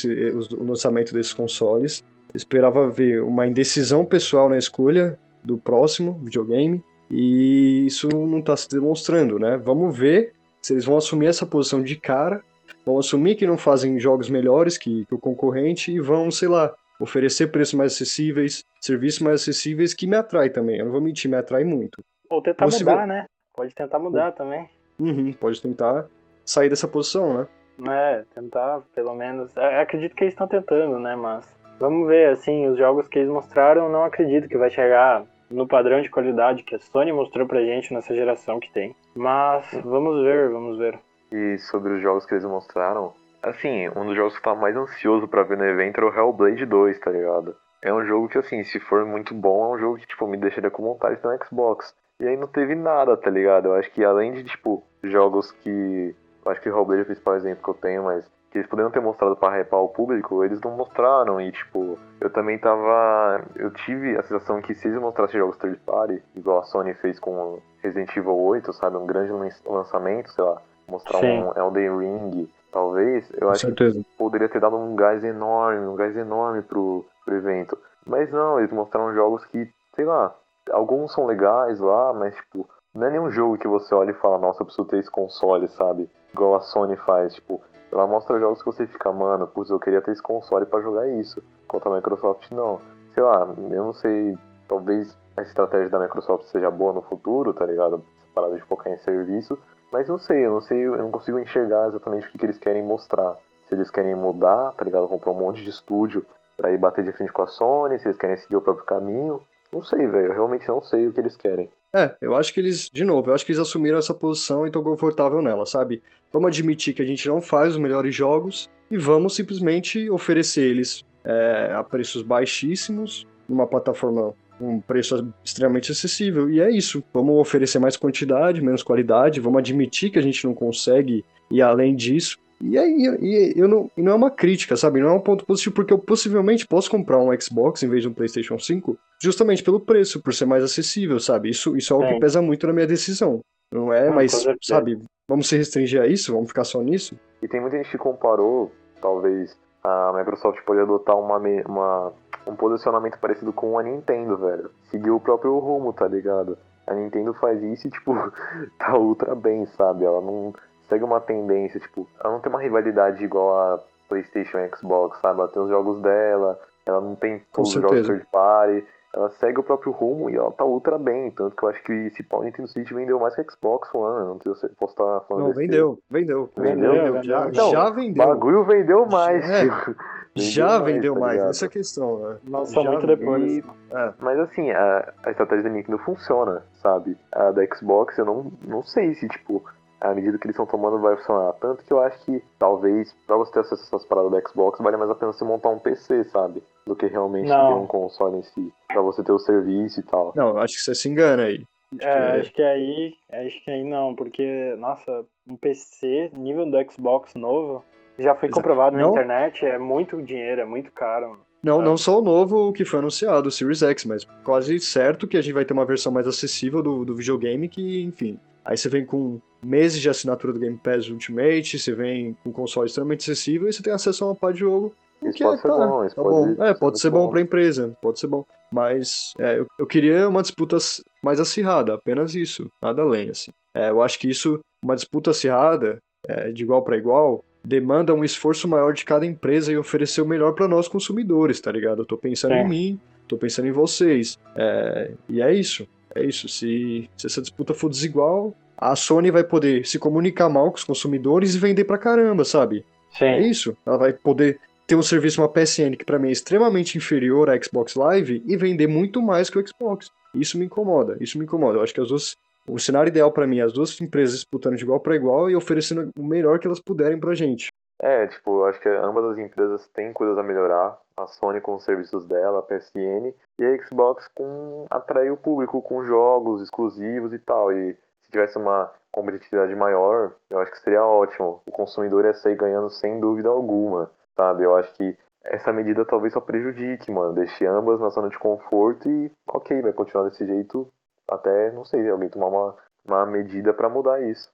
o 0.58 0.64
lançamento 0.64 1.14
desses 1.14 1.34
consoles. 1.34 2.04
Esperava 2.34 2.90
ver 2.90 3.22
uma 3.22 3.46
indecisão 3.46 4.06
pessoal 4.06 4.48
na 4.48 4.58
escolha 4.58 5.20
do 5.44 5.58
próximo 5.58 6.20
videogame 6.24 6.82
e 7.12 7.86
isso 7.86 8.08
não 8.10 8.40
está 8.40 8.56
se 8.56 8.70
demonstrando, 8.70 9.40
né? 9.40 9.58
Vamos 9.58 9.98
ver 9.98 10.34
se 10.62 10.74
eles 10.74 10.86
vão 10.86 10.98
assumir 10.98 11.28
essa 11.28 11.46
posição 11.46 11.82
de 11.82 11.96
cara, 11.96 12.42
vão 12.86 12.98
assumir 12.98 13.36
que 13.36 13.48
não 13.48 13.58
fazem 13.58 14.00
jogos 14.00 14.30
melhores 14.30 14.78
que, 14.78 15.06
que 15.06 15.14
o 15.14 15.20
concorrente 15.20 15.92
e 15.92 16.00
vão, 16.00 16.32
sei 16.32 16.48
lá, 16.48 16.74
oferecer 17.00 17.52
preços 17.52 17.74
mais 17.74 17.94
acessíveis, 17.94 18.64
serviços 18.82 19.22
mais 19.22 19.42
acessíveis 19.42 19.94
que 19.94 20.08
me 20.08 20.16
atrai 20.16 20.50
também. 20.50 20.80
Eu 20.80 20.86
não 20.86 20.92
vou 20.92 21.02
mentir, 21.02 21.30
me 21.30 21.38
atrai 21.38 21.64
muito. 21.64 22.04
Ou 22.30 22.42
tentar 22.42 22.68
mudar, 22.68 23.08
né? 23.08 23.26
Pode 23.56 23.74
tentar 23.74 24.00
mudar 24.00 24.32
também. 24.34 24.70
Uhum, 25.00 25.32
pode 25.34 25.62
tentar 25.62 26.06
sair 26.46 26.70
dessa 26.70 26.88
posição, 26.88 27.38
né? 27.38 27.48
É, 27.90 28.24
tentar, 28.34 28.82
pelo 28.96 29.14
menos. 29.14 29.56
É, 29.56 29.82
acredito 29.82 30.16
que 30.16 30.24
eles 30.24 30.34
estão 30.34 30.48
tentando, 30.48 31.00
né? 31.00 31.16
Mas 31.16 31.46
vamos 31.80 32.08
ver, 32.08 32.30
assim, 32.30 32.68
os 32.68 32.78
jogos 32.78 33.08
que 33.08 33.20
eles 33.20 33.30
mostraram, 33.30 33.90
não 33.90 34.04
acredito 34.04 34.48
que 34.48 34.58
vai 34.58 34.70
chegar 34.72 35.24
no 35.50 35.68
padrão 35.68 36.02
de 36.02 36.10
qualidade 36.10 36.64
que 36.64 36.76
a 36.76 36.80
Sony 36.80 37.12
mostrou 37.14 37.48
pra 37.48 37.64
gente 37.64 37.94
nessa 37.94 38.14
geração 38.14 38.60
que 38.60 38.72
tem. 38.72 38.96
Mas 39.16 39.66
vamos 39.84 40.24
ver, 40.24 40.50
vamos 40.50 40.78
ver. 40.78 41.00
E 41.31 41.57
sobre 41.60 41.93
os 41.93 42.01
jogos 42.01 42.25
que 42.25 42.34
eles 42.34 42.46
mostraram, 42.46 43.13
assim, 43.41 43.89
um 43.96 44.05
dos 44.05 44.15
jogos 44.15 44.38
que 44.38 44.48
eu 44.48 44.55
mais 44.55 44.75
ansioso 44.75 45.27
pra 45.27 45.43
ver 45.43 45.57
no 45.57 45.65
evento 45.65 45.98
era 45.98 46.07
o 46.07 46.13
Hellblade 46.13 46.65
2, 46.65 47.00
tá 47.00 47.12
ligado? 47.12 47.55
É 47.81 47.93
um 47.93 48.05
jogo 48.05 48.27
que, 48.27 48.38
assim, 48.38 48.63
se 48.63 48.79
for 48.79 49.05
muito 49.05 49.34
bom, 49.34 49.65
é 49.65 49.75
um 49.75 49.79
jogo 49.79 49.98
que, 49.98 50.07
tipo, 50.07 50.27
me 50.27 50.38
deixaria 50.38 50.72
com 50.72 50.84
vontade 50.84 51.19
no 51.24 51.46
Xbox. 51.46 51.93
E 52.19 52.27
aí 52.27 52.36
não 52.36 52.48
teve 52.48 52.74
nada, 52.74 53.15
tá 53.15 53.29
ligado? 53.29 53.67
Eu 53.67 53.75
acho 53.75 53.91
que 53.91 54.03
além 54.03 54.34
de, 54.34 54.43
tipo, 54.43 54.84
jogos 55.03 55.51
que. 55.51 56.15
Eu 56.43 56.51
acho 56.51 56.62
que 56.62 56.69
Hellblade 56.69 57.01
é 57.01 57.03
o 57.03 57.05
principal 57.05 57.36
exemplo 57.36 57.63
que 57.63 57.69
eu 57.69 57.74
tenho, 57.75 58.03
mas 58.03 58.25
que 58.50 58.57
eles 58.57 58.67
poderiam 58.67 58.89
ter 58.89 59.01
mostrado 59.01 59.36
para 59.36 59.60
hypar 59.60 59.81
o 59.81 59.89
público, 59.89 60.43
eles 60.43 60.60
não 60.62 60.75
mostraram. 60.75 61.39
E, 61.39 61.51
tipo, 61.51 62.00
eu 62.19 62.29
também 62.31 62.57
tava. 62.57 63.43
Eu 63.55 63.69
tive 63.72 64.17
a 64.17 64.24
sensação 64.24 64.62
que 64.62 64.74
se 64.74 64.88
eles 64.88 65.00
mostrassem 65.00 65.39
jogos 65.39 65.57
third 65.57 65.77
party, 65.86 66.24
igual 66.36 66.60
a 66.60 66.63
Sony 66.63 66.93
fez 66.96 67.19
com 67.19 67.62
Resident 67.84 68.15
Evil 68.17 68.39
8, 68.39 68.74
sabe? 68.74 68.98
Um 68.98 69.05
grande 69.05 69.31
lançamento, 69.65 70.31
sei 70.31 70.43
lá, 70.43 70.60
mostrar 70.88 71.20
Sim. 71.20 71.44
um 71.44 71.53
Elden 71.56 71.98
Ring, 71.98 72.50
talvez, 72.72 73.29
eu 73.39 73.50
acho 73.50 73.67
certeza. 73.67 74.00
que 74.00 74.06
poderia 74.17 74.50
ter 74.50 74.60
dado 74.60 74.75
um 74.77 74.96
gás 74.96 75.24
enorme, 75.24 75.86
um 75.86 75.96
gás 75.96 76.15
enorme 76.15 76.62
pro, 76.62 77.06
pro 77.25 77.36
evento. 77.36 77.77
Mas 78.06 78.32
não, 78.32 78.60
eles 78.60 78.72
mostraram 78.72 79.13
jogos 79.13 79.46
que, 79.46 79.70
sei 79.96 80.06
lá, 80.06 80.34
alguns 80.72 81.13
são 81.13 81.25
legais 81.25 81.79
lá, 81.79 82.13
mas, 82.13 82.36
tipo, 82.36 82.67
não 82.94 83.08
é 83.08 83.10
nenhum 83.12 83.29
jogo 83.29 83.58
que 83.58 83.67
você 83.67 83.94
olha 83.94 84.12
e 84.12 84.15
fala, 84.15 84.38
nossa, 84.38 84.62
eu 84.62 84.65
preciso 84.65 84.88
ter 84.88 84.98
esse 85.00 85.12
console, 85.12 85.67
sabe? 85.67 86.10
Igual 86.34 86.56
a 86.56 86.62
Sony 86.62 86.96
faz, 86.96 87.36
tipo, 87.36 87.62
ela 87.91 88.08
mostra 88.08 88.39
jogos 88.39 88.60
que 88.60 88.65
você 88.65 88.86
fica, 88.86 89.12
mano, 89.12 89.48
putz, 89.48 89.70
eu 89.70 89.79
queria 89.79 90.01
ter 90.01 90.12
esse 90.12 90.22
console 90.22 90.65
pra 90.65 90.82
jogar 90.82 91.08
isso. 91.08 91.41
Enquanto 91.65 91.88
a 91.88 91.96
Microsoft 91.96 92.51
não. 92.51 92.82
Sei 93.13 93.24
lá, 93.24 93.48
eu 93.72 93.84
não 93.84 93.94
sei, 93.94 94.38
talvez 94.67 95.17
a 95.36 95.41
estratégia 95.41 95.89
da 95.89 96.00
Microsoft 96.00 96.46
seja 96.46 96.70
boa 96.70 96.94
no 96.94 97.01
futuro, 97.01 97.53
tá 97.53 97.65
ligado? 97.65 98.03
Parada 98.34 98.56
de 98.56 98.62
focar 98.63 98.91
em 98.94 98.98
serviço. 98.98 99.58
Mas 99.91 100.08
não 100.08 100.17
sei, 100.17 100.46
eu 100.46 100.51
não 100.51 100.62
sei, 100.62 100.86
eu 100.86 100.98
não 100.98 101.12
consigo 101.12 101.39
enxergar 101.39 101.88
exatamente 101.88 102.27
o 102.27 102.32
que, 102.32 102.38
que 102.38 102.46
eles 102.46 102.58
querem 102.58 102.84
mostrar. 102.84 103.38
Se 103.67 103.75
eles 103.75 103.89
querem 103.89 104.15
mudar, 104.15 104.74
tá 104.74 104.86
ligado? 104.86 105.08
Comprar 105.08 105.32
um 105.32 105.39
monte 105.39 105.63
de 105.63 105.70
estúdio 105.70 106.25
pra 106.56 106.72
ir 106.72 106.77
bater 106.77 107.03
de 107.03 107.12
frente 107.12 107.32
com 107.32 107.41
a 107.44 107.48
Sony, 107.48 108.00
se 108.00 108.08
eles 108.08 108.17
querem 108.17 108.38
seguir 108.38 108.56
o 108.56 108.62
próprio 108.62 108.86
caminho. 108.86 109.41
Não 109.72 109.84
sei, 109.84 110.08
velho, 110.08 110.27
eu 110.27 110.34
realmente 110.34 110.67
não 110.67 110.82
sei 110.82 111.08
o 111.08 111.13
que 111.13 111.20
eles 111.20 111.36
querem. 111.36 111.70
É, 111.94 112.15
eu 112.22 112.36
acho 112.36 112.53
que 112.53 112.60
eles, 112.60 112.89
de 112.89 113.03
novo, 113.03 113.29
eu 113.29 113.34
acho 113.34 113.46
que 113.46 113.51
eles 113.51 113.62
assumiram 113.62 113.98
essa 113.98 114.13
posição 114.13 114.65
e 114.65 114.70
estão 114.70 114.84
confortável 114.84 115.41
nela, 115.41 115.65
sabe? 115.65 116.01
Vamos 116.32 116.50
admitir 116.50 116.94
que 116.94 117.01
a 117.01 117.06
gente 117.06 117.27
não 117.27 117.41
faz 117.41 117.74
os 117.74 117.79
melhores 117.79 118.13
jogos 118.13 118.70
e 118.89 118.98
vamos 118.98 119.36
simplesmente 119.36 120.10
oferecer 120.10 120.62
eles 120.62 121.03
é, 121.24 121.74
a 121.74 121.84
preços 121.84 122.22
baixíssimos, 122.22 123.27
numa 123.48 123.67
plataforma 123.67 124.34
um 124.60 124.80
preço 124.82 125.32
extremamente 125.44 125.92
acessível. 125.92 126.50
E 126.50 126.60
é 126.62 126.70
isso. 126.70 127.04
Vamos 127.14 127.36
oferecer 127.40 127.80
mais 127.80 127.96
quantidade, 127.98 128.62
menos 128.62 128.84
qualidade, 128.84 129.40
vamos 129.40 129.60
admitir 129.60 130.10
que 130.12 130.20
a 130.20 130.22
gente 130.22 130.46
não 130.46 130.54
consegue 130.54 131.24
ir 131.52 131.62
além 131.62 131.96
disso. 131.96 132.38
E 132.60 132.76
aí, 132.76 132.92
e 133.22 133.54
eu 133.56 133.68
não, 133.68 133.92
e 133.96 134.02
não 134.02 134.14
é 134.14 134.16
uma 134.16 134.32
crítica, 134.32 134.76
sabe? 134.76 135.00
Não 135.00 135.10
é 135.10 135.14
um 135.14 135.20
ponto 135.20 135.46
positivo, 135.46 135.76
porque 135.76 135.94
eu 135.94 136.00
possivelmente 136.00 136.66
posso 136.66 136.90
comprar 136.90 137.20
um 137.20 137.30
Xbox 137.40 137.84
em 137.84 137.88
vez 137.88 138.02
de 138.02 138.08
um 138.10 138.14
PlayStation 138.14 138.58
5 138.58 138.98
justamente 139.22 139.64
pelo 139.64 139.80
preço, 139.80 140.20
por 140.24 140.34
ser 140.34 140.46
mais 140.46 140.64
acessível, 140.64 141.20
sabe? 141.20 141.50
Isso, 141.52 141.78
isso 141.78 141.94
é 141.94 141.96
algo 141.96 142.08
Sim. 142.08 142.14
que 142.16 142.20
pesa 142.20 142.42
muito 142.42 142.66
na 142.66 142.74
minha 142.74 142.88
decisão. 142.88 143.42
Não 143.72 143.94
é, 143.94 144.08
Não, 144.08 144.16
mas, 144.16 144.32
com 144.34 144.40
certeza. 144.40 144.58
sabe, 144.64 144.98
vamos 145.30 145.48
se 145.48 145.56
restringir 145.56 146.02
a 146.02 146.08
isso? 146.08 146.34
Vamos 146.34 146.48
ficar 146.48 146.64
só 146.64 146.82
nisso? 146.82 147.16
E 147.44 147.48
tem 147.48 147.62
muita 147.62 147.78
gente 147.78 147.92
que 147.92 147.98
comparou, 147.98 148.72
talvez, 149.00 149.55
a 149.84 150.14
Microsoft 150.18 150.60
pode 150.66 150.79
adotar 150.81 151.16
uma, 151.20 151.38
uma- 151.38 152.14
um 152.48 152.55
posicionamento 152.55 153.20
parecido 153.20 153.51
com 153.53 153.77
a 153.77 153.83
Nintendo, 153.83 154.38
velho. 154.38 154.72
Seguir 154.90 155.12
o 155.12 155.20
próprio 155.20 155.57
rumo, 155.60 155.94
tá 155.94 156.07
ligado? 156.07 156.57
A 156.86 156.94
Nintendo 156.94 157.33
faz 157.33 157.62
isso 157.62 157.88
e, 157.88 157.92
tipo, 157.92 158.14
tá 158.79 158.98
ultra 158.98 159.36
bem, 159.36 159.66
sabe? 159.66 160.05
Ela 160.05 160.22
não 160.22 160.53
segue 160.88 161.03
uma 161.03 161.20
tendência, 161.20 161.79
tipo, 161.79 162.07
ela 162.24 162.33
não 162.33 162.40
tem 162.40 162.51
uma 162.51 162.62
rivalidade 162.62 163.24
igual 163.24 163.55
a 163.55 163.79
PlayStation 164.07 164.57
e 164.60 164.70
Xbox, 164.75 165.20
sabe? 165.20 165.40
Ela 165.40 165.50
tem 165.50 165.62
os 165.62 165.70
jogos 165.70 166.01
dela, 166.01 166.60
ela 166.86 167.01
não 167.01 167.16
tem 167.16 167.42
todos 167.51 167.75
os 167.75 167.81
jogos 167.81 168.07
third 168.07 168.25
party. 168.31 168.86
Ela 169.18 169.32
segue 169.32 169.60
o 169.60 169.64
próprio 169.64 169.92
rumo 169.92 170.30
e 170.30 170.36
ela 170.36 170.51
tá 170.51 170.64
ultra 170.64 171.00
bem. 171.00 171.32
Tanto 171.32 171.56
que 171.56 171.64
eu 171.64 171.70
acho 171.70 171.84
que 171.84 171.92
esse 171.92 172.22
pau 172.22 172.44
Nintendo 172.44 172.68
Switch 172.68 172.92
vendeu 172.92 173.20
mais 173.20 173.34
que 173.36 173.44
Xbox 173.51 173.90
One. 173.94 174.27
Não 174.27 174.40
sei 174.42 174.53
se 174.56 174.66
eu 174.68 174.70
posso 174.77 174.94
estar 174.94 175.22
falando 175.27 175.48
Não, 175.48 175.53
vendeu, 175.53 176.00
vendeu. 176.10 176.50
Vendeu? 176.56 177.24
Já, 177.24 177.48
Então, 177.50 177.72
já 177.72 177.90
O 177.90 177.94
vendeu. 177.94 178.27
bagulho 178.27 178.64
vendeu 178.66 179.06
mais, 179.08 179.44
É, 179.50 179.62
tio. 179.64 179.96
já 180.36 180.77
vendeu 180.77 181.16
tá 181.16 181.20
mais, 181.20 181.34
ligado? 181.34 181.50
essa 181.50 181.66
é 181.66 181.68
a 181.68 181.72
questão, 181.72 182.18
né? 182.20 182.38
Já 182.70 182.84
muito 182.84 183.08
depois. 183.08 183.58
E- 183.58 183.64
É. 183.92 184.14
Mas 184.20 184.38
assim, 184.40 184.70
a, 184.70 185.14
a 185.24 185.32
estratégia 185.32 185.64
da 185.64 185.70
Nintendo 185.70 185.98
funciona, 186.00 186.62
sabe? 186.84 187.18
A 187.32 187.51
da 187.51 187.66
Xbox 187.74 188.18
eu 188.20 188.25
não, 188.25 188.51
não 188.68 188.84
sei 188.84 189.16
se, 189.16 189.27
tipo, 189.30 189.64
a 190.00 190.14
medida 190.14 190.38
que 190.38 190.46
eles 190.46 190.55
estão 190.55 190.66
tomando 190.66 191.00
vai 191.00 191.16
funcionar. 191.18 191.53
Tanto 191.53 191.83
que 191.83 191.92
eu 191.92 192.00
acho 192.00 192.24
que 192.25 192.44
talvez, 192.60 193.16
pra 193.25 193.36
você 193.36 193.51
ter 193.53 193.60
acesso 193.62 193.83
a 193.83 193.86
essas 193.88 194.05
paradas 194.05 194.31
da 194.31 194.42
Xbox, 194.42 194.79
vale 194.79 194.98
mais 194.98 195.10
a 195.10 195.16
pena 195.16 195.33
você 195.33 195.44
montar 195.44 195.70
um 195.70 195.79
PC, 195.79 196.24
sabe? 196.25 196.62
Do 196.86 196.96
que 196.96 197.07
realmente 197.07 197.48
Não. 197.48 197.68
ter 197.68 197.74
um 197.74 197.88
console 197.88 198.38
em 198.38 198.44
si. 198.44 198.74
Pra 198.88 199.01
você 199.01 199.24
ter 199.24 199.31
o 199.31 199.40
serviço 199.40 200.00
e 200.00 200.03
tal. 200.03 200.33
Não, 200.36 200.57
acho 200.57 200.75
que 200.75 200.81
você 200.81 200.96
se 200.96 201.10
engana 201.10 201.44
aí. 201.44 201.64
É, 202.01 202.40
acho 202.40 202.51
que 202.53 202.62
aí. 202.62 203.14
Acho 203.31 203.64
que 203.64 203.72
aí 203.72 203.83
não, 203.83 204.14
porque, 204.14 204.75
nossa, 204.77 205.25
um 205.48 205.55
PC 205.55 206.31
nível 206.36 206.70
do 206.70 206.92
Xbox 206.92 207.33
novo 207.36 207.83
já 208.20 208.36
foi 208.36 208.50
Exato. 208.50 208.62
comprovado 208.62 208.96
na 208.96 209.03
Não. 209.03 209.12
internet, 209.12 209.66
é 209.66 209.77
muito 209.77 210.22
dinheiro, 210.22 210.62
é 210.62 210.66
muito 210.66 210.92
caro. 210.92 211.40
Não, 211.64 211.81
não 211.81 211.98
só 211.98 212.20
o 212.20 212.22
novo 212.22 212.72
que 212.72 212.86
foi 212.86 213.00
anunciado, 213.00 213.50
o 213.50 213.51
Series 213.51 213.81
X, 213.81 214.05
mas 214.05 214.25
quase 214.44 214.79
certo 214.79 215.27
que 215.27 215.38
a 215.38 215.42
gente 215.42 215.53
vai 215.53 215.66
ter 215.66 215.74
uma 215.74 215.86
versão 215.86 216.12
mais 216.12 216.27
acessível 216.27 216.81
do, 216.83 217.03
do 217.03 217.16
videogame 217.16 217.68
que, 217.68 218.03
enfim. 218.03 218.40
Aí 218.68 218.77
você 218.77 218.90
vem 218.90 219.06
com 219.06 219.40
meses 219.64 220.01
de 220.01 220.10
assinatura 220.10 220.51
do 220.51 220.60
Game 220.60 220.77
Pass 220.77 221.10
Ultimate, 221.10 221.80
você 221.80 221.94
vem 221.94 222.36
com 222.44 222.50
um 222.50 222.51
console 222.53 222.86
extremamente 222.88 223.22
acessível 223.22 223.70
e 223.70 223.74
você 223.74 223.82
tem 223.82 223.94
acesso 223.94 224.25
a 224.25 224.27
uma 224.27 224.36
pá 224.36 224.51
de 224.51 224.60
jogo. 224.60 224.94
Isso 225.24 225.38
que 225.38 225.44
pode 225.44 225.58
é, 225.58 225.62
ser 225.62 225.68
tá, 225.70 225.77
bom, 225.88 226.06
isso 226.06 226.16
tá 226.16 226.22
pode 226.22 226.56
bom. 226.56 226.64
É, 226.64 226.74
pode 226.74 227.00
ser 227.00 227.10
bom 227.10 227.25
bom. 227.25 227.30
pra 227.32 227.42
empresa, 227.42 227.98
pode 228.01 228.20
ser 228.20 228.27
bom. 228.27 228.46
Mas 228.70 229.34
é, 229.40 229.58
eu, 229.58 229.68
eu 229.80 229.88
queria 229.88 230.27
uma 230.27 230.42
disputa 230.42 230.77
mais 231.24 231.40
acirrada, 231.40 231.94
apenas 231.94 232.36
isso, 232.36 232.70
nada 232.82 233.01
além, 233.01 233.30
assim. 233.30 233.51
É, 233.74 233.90
eu 233.90 234.01
acho 234.01 234.20
que 234.20 234.30
isso, 234.30 234.60
uma 234.84 234.96
disputa 234.96 235.32
acirrada, 235.32 236.00
é, 236.27 236.51
de 236.51 236.62
igual 236.64 236.84
pra 236.84 236.98
igual, 236.98 237.46
demanda 237.64 238.14
um 238.14 238.24
esforço 238.24 238.68
maior 238.68 238.94
de 238.94 239.06
cada 239.06 239.25
empresa 239.25 239.72
em 239.72 239.77
oferecer 239.77 240.22
o 240.22 240.27
melhor 240.27 240.53
pra 240.53 240.68
nós 240.68 240.90
consumidores, 240.90 241.62
tá 241.62 241.72
ligado? 241.72 242.01
Eu 242.01 242.06
tô 242.06 242.18
pensando 242.18 242.53
É. 242.53 242.62
em 242.62 242.68
mim, 242.68 243.00
tô 243.30 243.38
pensando 243.38 243.68
em 243.68 243.72
vocês. 243.72 244.38
É, 244.56 245.12
e 245.30 245.42
é 245.42 245.53
isso, 245.53 245.88
é 246.15 246.24
isso. 246.24 246.48
Se, 246.48 247.09
se 247.17 247.27
essa 247.27 247.41
disputa 247.41 247.74
for 247.74 247.89
desigual, 247.89 248.53
a 248.77 248.96
Sony 248.96 249.31
vai 249.31 249.43
poder 249.43 249.85
se 249.85 249.98
comunicar 249.98 250.50
mal 250.50 250.70
com 250.72 250.77
os 250.77 250.83
consumidores 250.83 251.55
e 251.55 251.59
vender 251.59 251.85
pra 251.85 251.98
caramba, 251.98 252.46
sabe? 252.46 252.85
É 253.20 253.41
Sim. 253.41 253.50
isso. 253.50 253.77
Ela 253.85 253.98
vai 253.98 254.13
poder 254.13 254.59
ter 254.85 254.96
um 254.96 255.03
serviço, 255.03 255.41
uma 255.41 255.50
PSN, 255.50 255.96
que 255.98 256.05
pra 256.05 256.20
mim 256.20 256.29
é 256.29 256.31
extremamente 256.31 256.98
inferior 256.98 257.50
à 257.50 257.61
Xbox 257.61 257.96
Live 257.96 258.41
e 258.46 258.55
vender 258.55 258.87
muito 258.87 259.22
mais 259.22 259.50
que 259.50 259.59
o 259.59 259.67
Xbox. 259.67 260.09
Isso 260.33 260.57
me 260.57 260.65
incomoda, 260.65 261.17
isso 261.20 261.37
me 261.37 261.43
incomoda. 261.43 261.79
Eu 261.79 261.83
acho 261.83 261.93
que 261.93 262.01
as 262.01 262.07
duas. 262.09 262.35
O 262.70 262.77
cenário 262.77 263.09
ideal 263.09 263.31
pra 263.31 263.48
mim 263.48 263.59
é 263.59 263.63
as 263.63 263.72
duas 263.72 264.00
empresas 264.01 264.35
disputando 264.35 264.75
de 264.75 264.83
igual 264.83 265.00
pra 265.00 265.15
igual 265.15 265.50
e 265.50 265.55
oferecendo 265.55 266.09
o 266.17 266.24
melhor 266.24 266.59
que 266.59 266.67
elas 266.67 266.81
puderem 266.81 267.17
pra 267.17 267.33
gente. 267.33 267.70
É, 268.00 268.27
tipo, 268.27 268.64
acho 268.66 268.79
que 268.79 268.90
ambas 268.90 269.25
as 269.25 269.38
empresas 269.40 269.88
têm 269.90 270.14
coisas 270.14 270.38
a 270.38 270.44
melhorar. 270.44 270.98
A 271.16 271.25
Sony 271.25 271.60
com 271.60 271.75
os 271.75 271.83
serviços 271.83 272.27
dela, 272.27 272.60
a 272.60 272.62
PSN, 272.62 273.33
e 273.57 273.66
a 273.66 273.83
Xbox 273.83 274.27
com 274.36 274.86
atrair 274.90 275.31
o 275.31 275.38
público 275.38 275.81
com 275.81 276.05
jogos 276.05 276.62
exclusivos 276.62 277.33
e 277.33 277.40
tal. 277.40 277.72
E 277.72 277.94
se 278.22 278.31
tivesse 278.31 278.57
uma 278.57 278.92
competitividade 279.12 279.75
maior, 279.75 280.33
eu 280.50 280.60
acho 280.60 280.72
que 280.72 280.79
seria 280.79 281.03
ótimo. 281.03 281.62
O 281.66 281.72
consumidor 281.72 282.25
ia 282.25 282.33
sair 282.36 282.55
ganhando 282.55 282.90
sem 282.92 283.20
dúvida 283.20 283.50
alguma, 283.50 284.12
sabe? 284.36 284.64
Eu 284.64 284.75
acho 284.75 284.94
que 284.94 285.18
essa 285.44 285.74
medida 285.74 286.05
talvez 286.05 286.33
só 286.33 286.42
prejudique, 286.42 287.10
mano. 287.10 287.33
Deixe 287.33 287.66
ambas 287.66 288.00
na 288.00 288.10
zona 288.10 288.29
de 288.29 288.38
conforto 288.38 289.10
e, 289.10 289.31
ok, 289.48 289.81
vai 289.81 289.94
continuar 289.94 290.29
desse 290.29 290.46
jeito 290.46 290.88
até, 291.27 291.72
não 291.72 291.83
sei, 291.83 292.07
alguém 292.10 292.29
tomar 292.29 292.48
uma, 292.48 292.75
uma 293.05 293.25
medida 293.25 293.74
pra 293.74 293.90
mudar 293.90 294.22
isso. 294.22 294.50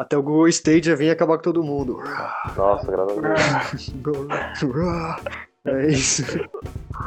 Até 0.00 0.16
o 0.16 0.22
Google 0.22 0.48
Stadia 0.48 0.96
vir 0.96 1.10
acabar 1.10 1.36
com 1.36 1.42
todo 1.42 1.62
mundo. 1.62 1.98
Nossa, 2.56 2.90
graças 2.90 3.18
a 3.18 3.92
Deus. 3.94 5.20
É 5.66 5.88
isso. 5.88 6.24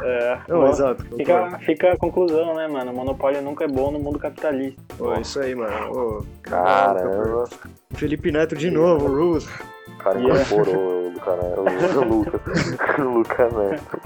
É, 0.00 0.38
Não, 0.46 0.68
exato. 0.68 1.04
Fica, 1.16 1.58
fica 1.58 1.92
a 1.92 1.96
conclusão, 1.96 2.54
né, 2.54 2.68
mano? 2.68 2.92
O 2.92 2.94
monopólio 2.94 3.42
nunca 3.42 3.64
é 3.64 3.66
bom 3.66 3.90
no 3.90 3.98
mundo 3.98 4.16
capitalista. 4.16 4.80
Pô, 4.96 5.12
é 5.12 5.22
isso 5.22 5.40
aí, 5.40 5.56
mano. 5.56 5.90
Ô, 5.90 6.24
Caramba. 6.40 7.48
Felipe 7.94 8.30
Neto 8.30 8.54
de 8.54 8.70
novo, 8.70 9.08
Ruth. 9.08 9.48
O 9.88 9.96
cara 9.98 10.20
Yeah. 10.20 10.40
incorporou 10.40 11.08
o 11.08 11.20
cara, 11.20 11.42
o, 11.42 11.98
o 11.98 12.04
Lucas. 12.18 12.78
o 12.98 13.02
Lucas 13.02 13.52
Neto. 13.54 14.00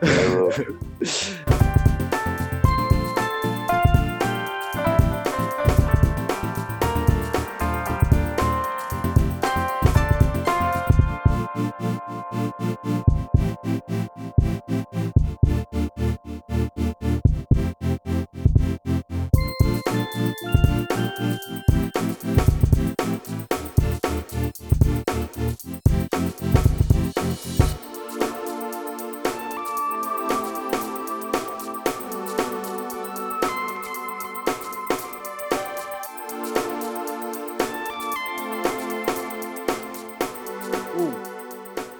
É 0.00 0.36
louco. 0.38 0.78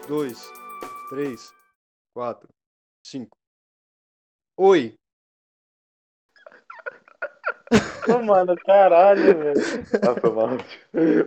dois, 0.07 0.51
três, 1.11 1.53
quatro, 2.15 2.49
cinco. 3.03 3.37
Oi! 4.57 4.97
Ô, 8.09 8.23
mano, 8.23 8.55
caralho, 8.65 9.37
velho. 9.39 9.67
Nossa, 10.03 10.31
mano. 10.31 10.59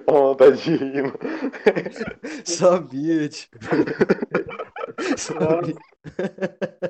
Ó, 0.07 0.35
tá 0.35 0.49
de 0.49 0.75
rir, 0.75 1.03
mano. 1.03 1.19
Sabia, 2.45 3.27
tio. 3.29 3.49
Sabia. 5.17 5.75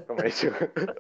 Calma 0.08 0.24
aí, 0.24 0.32
tio. 0.32 0.54